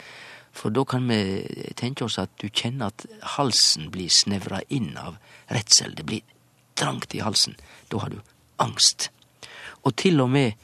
For 0.58 0.74
da 0.74 0.82
kan 0.90 1.06
vi 1.06 1.44
tenke 1.78 2.08
oss 2.08 2.18
at 2.18 2.34
du 2.42 2.48
kjenner 2.50 2.90
at 2.90 3.06
halsen 3.38 3.92
blir 3.94 4.10
snevra 4.10 4.64
inn 4.74 4.96
av 4.98 5.20
redsel. 5.54 5.94
Det 5.94 6.08
blir 6.08 6.26
trangt 6.78 7.14
i 7.14 7.22
halsen. 7.22 7.54
Da 7.92 8.02
har 8.02 8.14
du 8.14 8.18
angst. 8.64 9.12
Og 9.86 9.94
til 10.02 10.18
og 10.24 10.32
med 10.34 10.58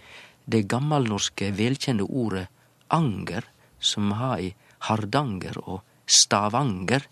det 0.45 0.65
gammelnorske 0.71 1.51
velkjente 1.55 2.05
ordet 2.07 2.47
anger, 2.93 3.45
som 3.79 4.09
vi 4.11 4.19
har 4.19 4.39
i 4.39 4.53
Hardanger 4.87 5.59
og 5.63 5.81
Stavanger, 6.05 7.07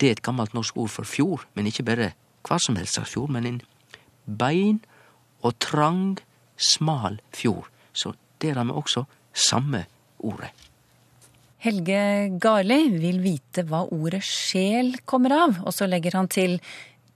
det 0.00 0.08
er 0.08 0.16
et 0.16 0.24
gammelt 0.24 0.54
norsk 0.56 0.76
ord 0.80 0.92
for 0.92 1.08
fjord, 1.08 1.44
men 1.54 1.68
ikke 1.68 1.84
bare 1.84 2.12
hva 2.46 2.56
som 2.60 2.78
helst 2.80 2.96
slags 2.96 3.12
fjord, 3.12 3.32
men 3.34 3.46
en 3.48 3.60
bein 4.24 4.80
og 5.44 5.58
trang, 5.60 6.18
smal 6.56 7.20
fjord. 7.36 7.68
Så 7.92 8.14
der 8.40 8.56
har 8.56 8.68
vi 8.68 8.76
også 8.76 9.04
samme 9.32 9.84
ordet. 10.18 10.52
Helge 11.60 12.00
Garli 12.40 12.86
vil 12.96 13.18
vite 13.20 13.66
hva 13.68 13.82
ordet 13.92 14.22
sjel 14.24 14.94
kommer 15.04 15.34
av, 15.36 15.58
og 15.60 15.74
så 15.76 15.88
legger 15.88 16.16
han 16.16 16.30
til 16.32 16.56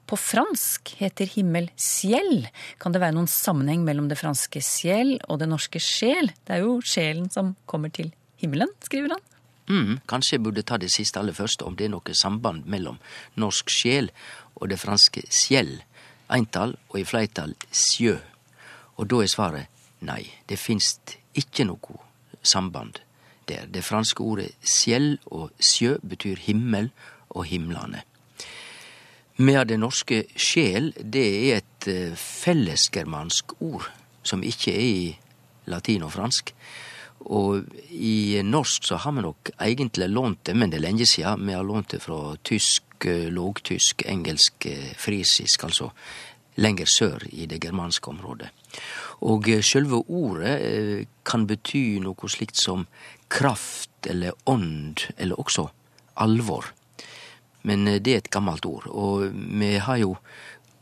på 0.07 0.19
fransk 0.21 0.95
heter 1.01 1.29
himmel 1.33 1.71
ciel. 1.81 2.49
Kan 2.79 2.95
det 2.95 3.01
være 3.03 3.17
noen 3.17 3.31
sammenheng 3.31 3.85
mellom 3.87 4.11
det 4.11 4.19
franske 4.21 4.61
ciel 4.65 5.17
og 5.29 5.41
det 5.41 5.49
norske 5.51 5.81
sjel? 5.83 6.33
Det 6.45 6.59
er 6.59 6.65
jo 6.65 6.81
sjelen 6.85 7.31
som 7.33 7.55
kommer 7.71 7.93
til 7.95 8.13
himmelen, 8.43 8.73
skriver 8.85 9.17
han. 9.17 9.25
Mm, 9.65 10.01
kanskje 10.11 10.37
jeg 10.37 10.45
burde 10.45 10.65
ta 10.67 10.77
det 10.77 10.93
siste 10.93 11.21
aller 11.21 11.37
først, 11.37 11.63
om 11.65 11.77
det 11.77 11.87
er 11.87 11.95
noe 11.95 12.17
samband 12.17 12.67
mellom 12.69 12.99
norsk 13.41 13.73
sjel 13.73 14.11
og 14.61 14.69
det 14.69 14.81
franske 14.83 15.25
ciel. 15.33 15.79
Eintall 16.33 16.77
og 16.91 17.01
i 17.01 17.07
fleitall 17.09 17.55
sjø. 17.73 18.19
Og 19.01 19.09
da 19.09 19.23
er 19.23 19.33
svaret 19.33 19.87
nei. 20.05 20.23
Det 20.49 20.61
finst 20.61 21.17
ikke 21.35 21.67
noe 21.69 22.01
samband 22.45 23.01
der. 23.49 23.67
Det 23.69 23.85
franske 23.85 24.23
ordet 24.23 24.53
ciel 24.61 25.17
og 25.27 25.53
sjø 25.59 25.97
betyr 26.05 26.41
himmel 26.45 26.91
og 27.31 27.49
himlane. 27.49 28.05
Medan 29.37 29.67
det 29.67 29.81
norske 29.83 30.21
sjel, 30.39 30.93
det 30.95 31.25
er 31.27 31.57
et 31.59 31.87
eh, 31.91 32.19
fellesgermansk 32.19 33.57
ord 33.67 33.89
som 34.23 34.45
ikke 34.47 34.71
er 34.71 34.85
i 34.85 35.09
latin 35.67 36.05
og 36.07 36.13
fransk. 36.15 36.53
Og 37.35 37.65
i 37.91 38.39
norsk 38.47 38.87
så 38.87 39.01
har 39.03 39.17
vi 39.17 39.25
nok 39.25 39.51
egentlig 39.59 40.07
lånt 40.13 40.45
det, 40.47 40.55
men 40.55 40.71
det 40.71 40.79
er 40.79 40.85
lenge 40.87 41.09
siden. 41.11 41.49
Vi 41.49 41.57
har 41.57 41.67
lånt 41.67 41.97
det 41.97 42.03
fra 42.05 42.37
tysk, 42.47 43.09
eh, 43.11 43.27
lågtysk, 43.35 44.07
engelsk, 44.07 44.67
eh, 44.71 44.95
frisisk, 44.95 45.65
altså 45.65 45.91
lenger 46.55 46.87
sør 46.87 47.27
i 47.33 47.49
det 47.51 47.59
germanske 47.65 48.09
området. 48.09 48.53
Og 49.27 49.51
sjølve 49.67 50.05
ordet 50.07 51.09
kan 51.27 51.49
bety 51.51 51.99
noe 51.99 52.31
slikt 52.31 52.55
som 52.55 52.87
kraft 53.29 54.07
eller 54.07 54.31
ånd, 54.47 55.09
eller 55.19 55.35
også 55.35 55.67
alvor. 56.23 56.71
Men 57.65 57.87
det 57.89 58.13
er 58.13 58.21
et 58.21 58.33
gammelt 58.33 58.67
ord, 58.69 58.91
og 58.93 59.31
vi 59.33 59.77
har 59.81 59.97
jo 60.03 60.17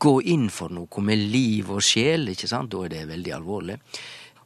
gå 0.03 0.17
inn 0.33 0.49
for 0.51 0.73
noe 0.73 1.03
med 1.05 1.21
liv 1.31 1.69
og 1.71 1.83
sjel, 1.85 2.27
ikke 2.33 2.49
sant, 2.51 2.73
da 2.73 2.83
er 2.83 2.91
det 2.91 3.05
veldig 3.07 3.33
alvorlig. 3.37 3.77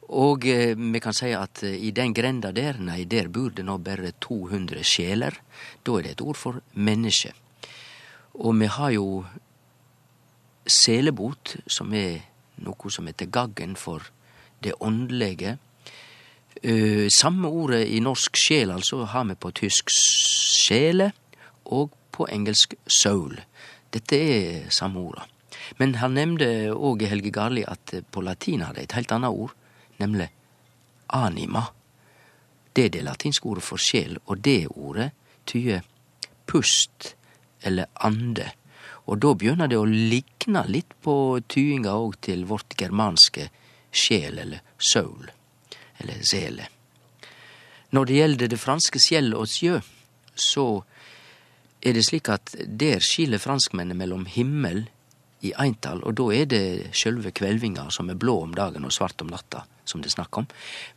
Og 0.08 0.46
eh, 0.48 0.72
vi 0.72 1.00
kan 1.04 1.16
si 1.16 1.32
at 1.36 1.62
eh, 1.66 1.76
i 1.88 1.90
den 1.92 2.14
grenda 2.16 2.52
der, 2.54 2.78
nei, 2.80 3.02
der 3.04 3.28
bor 3.32 3.50
det 3.52 3.66
nå 3.66 3.76
bare 3.84 4.14
200 4.24 4.84
sjeler. 4.86 5.36
Da 5.84 5.98
er 5.98 6.06
det 6.06 6.14
et 6.14 6.24
ord 6.24 6.38
for 6.38 6.62
menneske. 6.72 7.34
Og 8.38 8.56
vi 8.56 8.70
har 8.72 8.94
jo 8.94 9.08
selebot, 10.68 11.58
som 11.68 11.92
er 11.96 12.22
noe 12.64 12.92
som 12.92 13.08
heter 13.08 13.28
gaggen 13.32 13.76
for 13.76 14.08
det 14.64 14.78
åndelige. 14.80 15.58
Eh, 16.62 17.06
samme 17.12 17.50
ordet 17.52 17.84
i 17.92 18.00
norsk 18.00 18.36
sjel, 18.38 18.72
altså, 18.72 19.04
har 19.04 19.28
vi 19.28 19.36
på 19.36 19.52
tysk 19.60 19.92
sjele 19.92 21.12
og 21.68 21.92
på 22.18 22.26
engelsk 22.28 22.74
soul. 22.90 23.38
Dette 23.94 24.18
er 24.18 24.70
samme 24.74 25.00
orda. 25.00 25.26
Men 25.78 25.96
han 26.02 26.16
nevnte 26.16 26.48
òg 26.74 27.04
Helge 27.08 27.32
Garli 27.34 27.64
at 27.66 27.94
på 28.12 28.22
latin 28.24 28.64
har 28.64 28.76
det 28.76 28.88
et 28.88 28.96
helt 28.98 29.12
annet 29.14 29.34
ord, 29.34 29.54
nemlig 30.00 30.28
anima. 31.14 31.68
Det 32.72 32.88
er 32.88 32.94
det 32.94 33.04
latinske 33.06 33.48
ordet 33.48 33.64
for 33.66 33.80
sjel, 33.80 34.18
og 34.26 34.42
det 34.44 34.68
ordet 34.70 35.10
tyder 35.48 35.84
pust 36.48 37.14
eller 37.66 37.88
ande. 38.06 38.52
Og 39.08 39.20
da 39.22 39.32
begynner 39.34 39.70
det 39.70 39.78
å 39.80 39.88
likne 39.88 40.66
litt 40.68 40.92
på 41.04 41.40
tyinga 41.48 41.94
òg 41.96 42.18
til 42.24 42.44
vårt 42.48 42.76
germanske 42.78 43.48
sjel 43.90 44.38
eller 44.44 44.62
soul, 44.78 45.30
eller 45.98 46.20
sele. 46.22 46.68
Når 47.96 48.04
det 48.04 48.18
gjelder 48.18 48.52
det 48.52 48.60
franske 48.60 49.00
sjel 49.00 49.32
og 49.34 49.48
sjø, 49.48 49.78
så 50.36 50.66
er 51.80 51.94
det 51.94 52.04
slik 52.06 52.28
at 52.32 52.54
der 52.66 53.02
skiller 53.04 53.40
franskmennene 53.42 53.98
mellom 53.98 54.26
himmel 54.30 54.86
i 55.46 55.52
eintall, 55.54 56.02
og 56.02 56.16
da 56.18 56.28
er 56.34 56.48
det 56.50 56.62
sjølve 56.96 57.30
kvelvinga 57.36 57.86
som 57.94 58.10
er 58.10 58.18
blå 58.18 58.40
om 58.42 58.54
dagen 58.56 58.86
og 58.86 58.94
svart 58.94 59.22
om 59.22 59.30
natta, 59.30 59.62
som 59.86 60.02
det 60.02 60.10
er 60.10 60.16
snakk 60.16 60.40
om. 60.40 60.48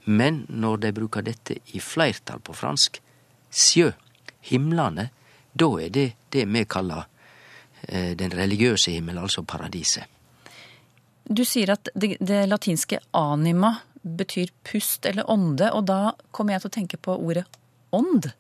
Men 0.09 0.45
når 0.49 0.81
de 0.85 0.93
bruker 0.97 1.25
dette 1.25 1.59
i 1.75 1.81
flertall 1.83 2.41
på 2.41 2.55
fransk, 2.57 2.97
sjø, 3.51 3.91
himlane, 4.49 5.11
da 5.53 5.69
er 5.83 5.93
det 5.93 6.07
det 6.33 6.47
vi 6.49 6.65
kaller 6.65 7.05
eh, 7.87 8.17
den 8.17 8.33
religiøse 8.33 8.95
himmel, 8.95 9.19
altså 9.21 9.43
paradiset. 9.43 10.07
Du 11.29 11.43
sier 11.45 11.75
at 11.75 11.91
det, 11.93 12.15
det 12.19 12.47
latinske 12.49 12.97
anima 13.13 13.75
betyr 14.01 14.49
pust 14.65 15.05
eller 15.05 15.29
ånde, 15.29 15.69
og 15.69 15.85
da 15.85 16.15
kommer 16.33 16.55
jeg 16.55 16.63
til 16.63 16.71
å 16.71 16.77
tenke 16.79 16.97
på 16.97 17.13
ordet 17.13 17.45
ånd. 17.93 18.31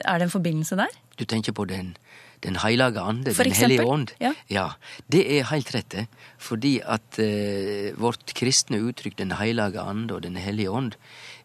Er 0.00 0.18
det 0.18 0.26
en 0.26 0.34
forbindelse 0.34 0.78
der? 0.80 0.90
Du 1.18 1.24
tenker 1.24 1.52
på 1.52 1.64
den, 1.70 1.96
den 2.42 2.56
heilage 2.56 3.00
ande, 3.00 3.34
For 3.34 3.44
den 3.44 3.52
hellige 3.52 3.84
ånd? 3.86 4.14
ja. 4.50 4.70
Det 5.06 5.22
er 5.38 5.44
helt 5.50 5.74
rett, 5.74 5.90
det. 5.90 6.06
Fordi 6.38 6.80
at 6.80 7.18
eh, 7.22 7.92
vårt 7.96 8.34
kristne 8.34 8.80
uttrykk, 8.82 9.18
den 9.18 9.36
heilage 9.38 9.80
ande 9.80 10.14
og 10.14 10.22
den 10.22 10.36
hellige 10.36 10.70
ånd, 10.70 10.98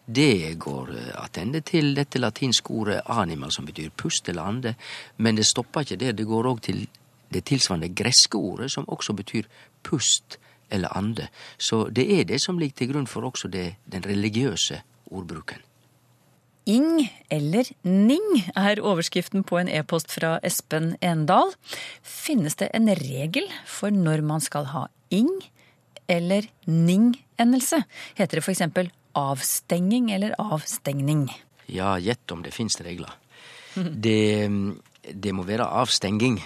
det 0.06 0.58
går 0.58 0.90
eh, 0.96 1.10
attende 1.22 1.60
til 1.60 1.94
dette 1.94 2.18
latinske 2.18 2.70
ordet 2.74 3.00
anima, 3.06 3.50
som 3.50 3.66
betyr 3.66 3.90
pust 3.96 4.28
eller 4.28 4.42
ande. 4.42 4.74
Men 5.18 5.36
det 5.36 5.46
stopper 5.46 5.86
ikke 5.86 6.00
der. 6.00 6.12
Det 6.18 6.26
går 6.26 6.50
òg 6.50 6.62
til 6.66 6.86
det 7.30 7.44
tilsvarende 7.46 7.92
greske 7.94 8.38
ordet, 8.38 8.72
som 8.72 8.88
også 8.88 9.14
betyr 9.14 9.46
pust 9.86 10.38
eller 10.70 10.96
ande. 10.96 11.28
Så 11.58 11.88
det 11.90 12.06
er 12.20 12.24
det 12.24 12.40
som 12.42 12.58
ligger 12.58 12.82
til 12.82 12.92
grunn 12.92 13.06
for 13.06 13.26
også 13.26 13.48
det, 13.48 13.74
den 13.86 14.02
religiøse 14.06 14.82
ordbruken. 15.10 15.62
Ing 16.70 17.08
eller 17.32 17.66
ning 17.82 18.26
er 18.54 18.78
overskriften 18.84 19.42
på 19.46 19.58
en 19.58 19.70
e-post 19.72 20.12
fra 20.14 20.36
Espen 20.46 20.92
Endal. 21.02 21.54
Finnes 22.06 22.54
det 22.60 22.68
en 22.76 22.90
regel 23.00 23.48
for 23.66 23.90
når 23.90 24.22
man 24.26 24.44
skal 24.44 24.68
ha 24.70 24.84
ing 25.10 25.32
eller 26.10 26.46
ning-endelse? 26.70 27.80
Heter 28.18 28.38
det 28.38 28.44
f.eks. 28.44 28.92
avstenging 29.18 30.10
eller 30.14 30.36
avstengning? 30.38 31.26
Ja, 31.66 31.96
gjett 31.98 32.30
om 32.30 32.44
det 32.44 32.54
finnes 32.54 32.78
regler. 32.86 33.16
Det, 33.74 34.50
det 35.10 35.34
må 35.34 35.46
være 35.48 35.66
avstenging. 35.66 36.38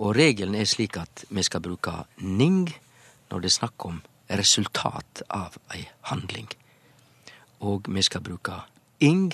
Og 0.00 0.14
regelen 0.16 0.56
er 0.56 0.68
slik 0.68 0.98
at 1.00 1.24
vi 1.28 1.44
skal 1.44 1.64
bruke 1.64 1.94
ning 2.24 2.66
når 3.30 3.40
det 3.40 3.52
er 3.52 3.56
snakk 3.60 3.88
om 3.88 4.02
resultat 4.40 5.24
av 5.28 5.56
ei 5.74 5.86
handling. 6.10 6.48
Og 7.64 7.88
vi 7.92 8.04
skal 8.04 8.24
bruke 8.24 8.58
ing 9.00 9.32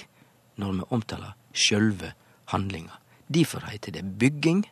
når 0.57 0.73
vi 0.73 0.89
omtaler 0.91 1.35
sjølve 1.57 2.13
handlinga. 2.53 2.99
Derfor 3.33 3.67
heiter 3.67 3.93
det 3.93 4.19
bygging, 4.19 4.65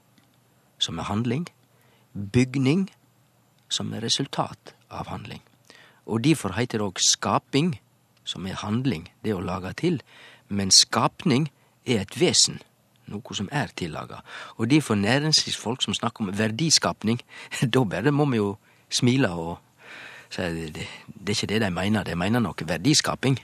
som 0.78 0.98
er 0.98 1.08
handling, 1.08 1.48
bygning, 2.14 2.90
som 3.68 3.92
er 3.92 4.04
resultat 4.04 4.74
av 4.90 5.08
handling. 5.10 5.42
Og 6.06 6.24
derfor 6.24 6.54
heiter 6.54 6.78
det 6.78 6.86
òg 6.86 7.00
skaping, 7.02 7.74
som 8.24 8.46
er 8.46 8.60
handling, 8.60 9.08
det 9.24 9.34
å 9.34 9.42
lage 9.44 9.72
til. 9.80 9.98
Men 10.48 10.70
skapning 10.70 11.48
er 11.86 12.04
et 12.04 12.16
vesen, 12.20 12.60
noe 13.10 13.36
som 13.36 13.48
er 13.52 13.72
tillaga. 13.76 14.22
Og 14.56 14.70
derfor 14.70 14.96
næringslivsfolk 15.00 15.82
som 15.82 15.96
snakker 15.96 16.24
om 16.24 16.32
verdiskapning, 16.38 17.20
da 17.74 17.84
bare 17.84 18.12
må 18.12 18.28
vi 18.30 18.40
jo 18.40 18.54
smile 18.92 19.32
og 19.32 19.58
si 20.30 20.42
det, 20.42 20.70
det, 20.76 20.86
det 21.06 21.34
er 21.34 21.36
ikke 21.36 21.52
det 21.52 21.60
de 21.62 21.70
mener, 21.70 22.04
de 22.04 22.16
mener 22.18 22.42
noe 22.42 22.68
verdiskaping. 22.68 23.38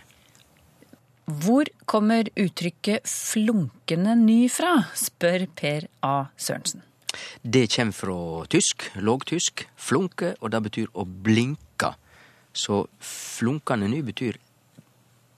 Hvor 1.30 1.68
kommer 1.86 2.26
uttrykket 2.34 3.06
'flunkende 3.06 4.16
ny' 4.18 4.48
fra, 4.50 4.84
spør 4.94 5.46
Per 5.54 5.86
A. 6.02 6.24
Sørensen. 6.36 6.82
Det 7.42 7.68
kommer 7.70 7.92
fra 7.92 8.46
tysk, 8.46 8.90
lågtysk, 8.96 9.68
flunke, 9.76 10.34
og 10.40 10.50
det 10.50 10.62
betyr 10.62 10.88
å 10.94 11.04
blinke. 11.04 11.94
Så 12.52 12.86
flunkende 13.00 13.88
ny 13.88 14.02
betyr 14.02 14.38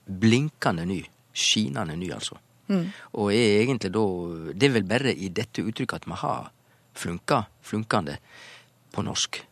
blinkende 0.07 0.87
ny, 0.87 1.02
skinende 1.33 1.96
ny, 1.96 2.11
altså. 2.12 2.38
Og 3.12 3.35
er 3.35 3.61
egentlig 3.62 3.92
da 3.92 4.05
Det 4.55 4.68
er 4.68 4.72
vel 4.72 4.85
bare 4.85 5.12
i 5.12 5.28
dette 5.28 5.61
uttrykket 5.61 5.94
at 5.94 6.07
vi 6.07 6.12
har 6.12 6.50
flunka, 6.94 7.44
flunkende, 7.62 8.16
på 8.92 9.02
norsk. 9.02 9.42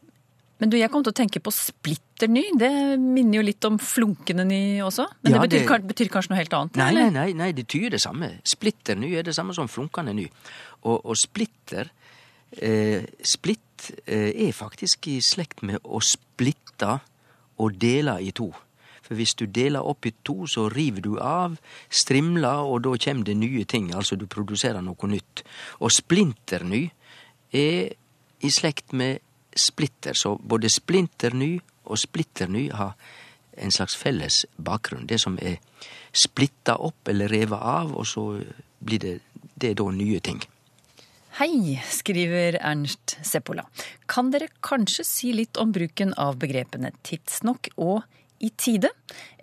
Men 0.61 0.71
du, 0.71 0.77
jeg 0.77 0.91
kom 0.93 1.03
til 1.03 1.13
å 1.15 1.17
tenke 1.17 1.41
på 1.41 1.53
splitter 1.57 2.29
ny. 2.29 2.43
Det 2.61 2.71
minner 3.01 3.39
jo 3.41 3.45
litt 3.47 3.65
om 3.65 3.79
flunkende 3.81 4.45
ny 4.45 4.81
også. 4.85 5.07
Men 5.25 5.33
Ja, 5.33 5.39
det, 5.41 5.49
betyr, 5.65 5.69
det- 5.69 5.89
betyr 5.95 6.11
kanskje 6.13 6.31
noe 6.35 6.41
helt 6.43 6.53
annet? 6.59 6.77
Nei, 6.77 6.89
eller? 6.91 7.11
nei, 7.11 7.11
nei, 7.11 7.33
nei, 7.33 7.53
det 7.57 7.67
tyder 7.73 7.91
det 7.97 8.01
samme. 8.05 8.29
Splitter 8.45 8.99
ny 9.01 9.15
er 9.17 9.23
det 9.25 9.35
samme 9.35 9.55
som 9.57 9.69
flunkende 9.73 10.13
ny. 10.15 10.27
Og, 10.85 11.01
og 11.05 11.17
splitter 11.17 11.89
eh, 12.61 13.07
Splitt 13.25 13.91
eh, 14.07 14.31
er 14.49 14.53
faktisk 14.53 15.09
i 15.09 15.21
slekt 15.25 15.63
med 15.65 15.81
å 15.85 16.01
splitte 16.05 16.99
og 17.61 17.79
dele 17.81 18.19
i 18.21 18.31
to. 18.37 18.51
For 19.01 19.17
hvis 19.19 19.33
du 19.35 19.47
deler 19.47 19.83
opp 19.83 20.07
i 20.07 20.13
to, 20.25 20.47
så 20.47 20.69
river 20.71 21.01
du 21.03 21.15
av, 21.19 21.57
strimler, 21.91 22.61
og 22.69 22.83
da 22.85 22.93
kommer 23.01 23.25
det 23.27 23.37
nye 23.41 23.65
ting. 23.65 23.89
Altså 23.97 24.17
du 24.21 24.27
produserer 24.31 24.81
noe 24.85 25.09
nytt. 25.11 25.43
Og 25.81 25.91
splinter 25.91 26.63
ny 26.69 26.85
er 27.53 27.95
i 28.41 28.51
slekt 28.53 28.93
med 28.97 29.19
splitter. 29.57 30.15
Så 30.15 30.37
både 30.43 30.71
splinter 30.71 31.35
ny 31.35 31.57
og 31.85 31.99
splitter 31.99 32.51
ny 32.51 32.69
har 32.75 32.95
en 33.61 33.75
slags 33.75 33.97
felles 33.99 34.45
bakgrunn. 34.57 35.07
Det 35.07 35.21
som 35.21 35.39
er 35.43 35.59
splitta 36.13 36.77
opp 36.81 37.09
eller 37.11 37.31
revet 37.31 37.61
av, 37.61 37.93
og 37.97 38.07
så 38.09 38.25
blir 38.81 39.03
det, 39.03 39.19
det 39.55 39.77
da 39.79 39.91
nye 39.95 40.21
ting. 40.25 40.41
Hei, 41.39 41.79
skriver 41.87 42.59
Ernst 42.59 43.17
Seppola. 43.27 43.63
Kan 44.11 44.33
dere 44.35 44.51
kanskje 44.67 45.05
si 45.07 45.31
litt 45.33 45.61
om 45.63 45.71
bruken 45.73 46.11
av 46.19 46.41
begrepene 46.43 46.91
tidsnok 47.07 47.71
og 47.79 48.03
i 48.43 48.51
tide? 48.59 48.91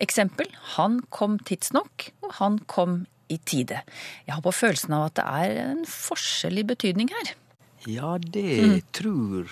Eksempel 0.02 0.50
han 0.76 1.00
kom 1.14 1.38
tidsnok, 1.48 2.10
og 2.26 2.34
han 2.42 2.60
kom 2.70 3.00
i 3.32 3.38
tide. 3.38 3.80
Jeg 4.26 4.36
har 4.36 4.44
på 4.44 4.52
følelsen 4.54 4.94
av 4.98 5.08
at 5.08 5.18
det 5.18 5.26
er 5.40 5.62
en 5.64 5.82
forskjell 5.88 6.60
i 6.60 6.66
betydning 6.68 7.10
her. 7.14 7.32
Ja, 7.88 8.16
det 8.20 8.84
tror 8.96 9.48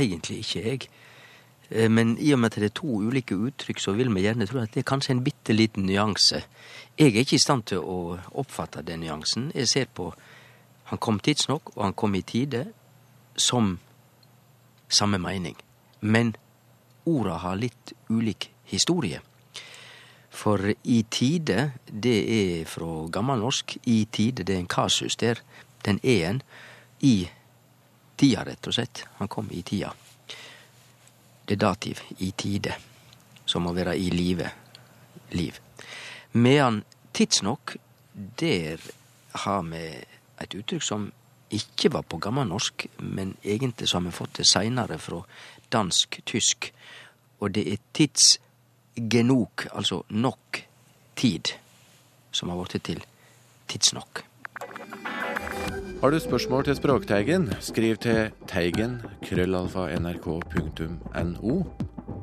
egentlig 0.00 0.38
ikke 0.38 0.62
jeg. 0.64 0.88
Eh, 1.70 1.90
Men 1.90 2.18
i 2.18 2.32
og 2.32 2.38
med 2.38 2.52
at 2.52 2.60
det 2.60 2.64
er 2.64 2.80
to 2.80 2.86
ulike 2.86 3.34
uttrykk, 3.36 3.80
så 3.80 3.92
vil 3.92 4.14
vi 4.14 4.20
gjerne 4.20 4.46
tro 4.46 4.58
at 4.58 4.74
det 4.74 4.84
er 4.84 4.90
kanskje 4.90 5.10
en 5.10 5.24
bitte 5.24 5.52
liten 5.52 5.86
nyanse. 5.86 6.44
Jeg 6.98 7.14
er 7.14 7.20
ikke 7.24 7.36
i 7.36 7.38
stand 7.38 7.64
til 7.64 7.78
å 7.78 8.18
oppfatte 8.34 8.82
den 8.82 9.00
nyansen. 9.00 9.52
Jeg 9.54 9.68
ser 9.68 9.86
på 9.94 10.12
han 10.84 10.98
kom 10.98 11.18
tidsnok, 11.18 11.76
og 11.76 11.82
han 11.82 11.94
kom 11.94 12.14
i 12.14 12.22
tide, 12.22 12.66
som 13.36 13.78
samme 14.88 15.18
mening. 15.18 15.56
Men 16.00 16.36
orda 17.06 17.38
har 17.40 17.56
litt 17.56 17.92
ulik 18.08 18.50
historie. 18.64 19.20
For 20.30 20.58
i 20.84 21.04
tide, 21.10 21.72
det 21.88 22.18
er 22.36 22.66
fra 22.68 23.06
gammelnorsk. 23.08 23.78
I 23.86 24.04
tide, 24.12 24.44
det 24.44 24.54
er 24.54 24.58
en 24.58 24.70
kasus 24.70 25.16
der. 25.16 25.40
Den 25.86 26.00
er 26.02 26.28
en 26.28 26.42
i 27.00 27.28
tida, 28.16 28.44
rett 28.44 28.66
og 28.66 28.74
slett. 28.76 29.04
Han 29.18 29.28
kom 29.28 29.50
i 29.50 29.62
tida. 29.62 29.92
Det 31.44 31.56
er 31.56 31.60
dativ 31.60 32.00
i 32.18 32.30
tide, 32.36 32.74
som 33.44 33.66
å 33.66 33.74
være 33.76 33.96
i 33.96 34.10
live. 34.14 34.50
Liv. 35.34 35.58
Medan 36.32 36.82
tidsnok, 37.12 37.76
der 38.12 38.80
har 39.44 39.62
vi 39.66 39.84
et 40.40 40.54
uttrykk 40.54 40.84
som 40.84 41.08
ikke 41.54 41.90
var 41.94 42.04
på 42.06 42.18
gammelnorsk, 42.22 42.86
men 42.98 43.36
egentlig 43.42 43.88
så 43.88 43.98
har 43.98 44.06
vi 44.06 44.14
fått 44.14 44.38
det 44.38 44.46
seinere 44.48 44.98
fra 44.98 45.20
dansk-tysk. 45.72 46.70
Og 47.40 47.54
det 47.54 47.66
er 47.72 47.82
tidsgenok, 47.94 49.66
altså 49.72 50.02
nok 50.08 50.62
tid, 51.18 51.54
som 52.32 52.50
har 52.50 52.62
blitt 52.62 52.86
til 52.86 53.02
tidsnok. 53.70 54.24
Har 56.00 56.10
du 56.10 56.18
spørsmål 56.20 56.64
til 56.64 56.76
Språkteigen, 56.76 57.46
skriv 57.60 57.96
til 58.02 58.32
teigen 58.50 58.98
krøllalfa 59.24 59.86
nrk.no. 59.98 61.54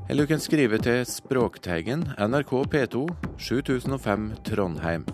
Eller 0.10 0.24
du 0.24 0.30
kan 0.30 0.44
skrive 0.44 0.78
til 0.78 1.06
Språkteigen, 1.08 2.04
NRK 2.20 2.52
P2, 2.74 3.06
7005 3.38 4.28
Trondheim. 4.46 5.06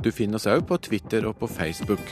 Du 0.00 0.10
finner 0.10 0.40
oss 0.40 0.48
òg 0.48 0.64
på 0.66 0.80
Twitter 0.80 1.28
og 1.28 1.36
på 1.42 1.50
Facebook. 1.50 2.02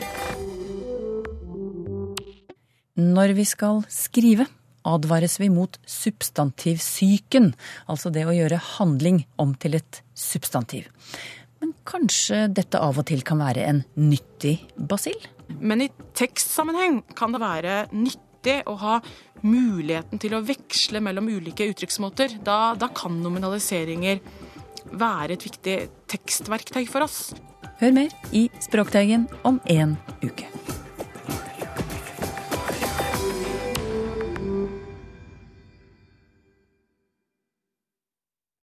Når 2.99 3.33
vi 3.39 3.45
skal 3.49 3.85
skrive, 3.89 4.49
advares 4.89 5.39
vi 5.41 5.49
mot 5.53 5.79
substantivsyken, 5.87 7.53
altså 7.89 8.13
det 8.15 8.27
å 8.29 8.35
gjøre 8.37 8.61
handling 8.77 9.23
om 9.41 9.55
til 9.55 9.79
et 9.79 10.03
substantiv. 10.19 10.89
Kanskje 11.89 12.47
dette 12.53 12.81
av 12.85 12.99
og 13.01 13.07
til 13.09 13.23
kan 13.25 13.41
være 13.41 13.65
en 13.69 13.83
nyttig 13.97 14.59
basill? 14.77 15.19
Men 15.59 15.87
i 15.87 15.89
tekstsammenheng 16.19 17.01
kan 17.17 17.33
det 17.33 17.41
være 17.41 17.79
nyttig 17.97 18.59
å 18.69 18.77
ha 18.83 18.99
muligheten 19.41 20.21
til 20.21 20.37
å 20.37 20.43
veksle 20.45 21.01
mellom 21.05 21.31
ulike 21.33 21.69
uttrykksmåter. 21.71 22.39
Da, 22.45 22.75
da 22.79 22.91
kan 22.93 23.17
nominaliseringer 23.25 24.21
være 24.93 25.37
et 25.37 25.47
viktig 25.49 25.79
tekstverktøy 26.11 26.85
for 26.91 27.09
oss. 27.09 27.21
Hør 27.81 27.95
mer 27.95 28.13
i 28.37 28.49
Språkteigen 28.65 29.29
om 29.49 29.63
en 29.71 29.97
uke. 30.25 30.49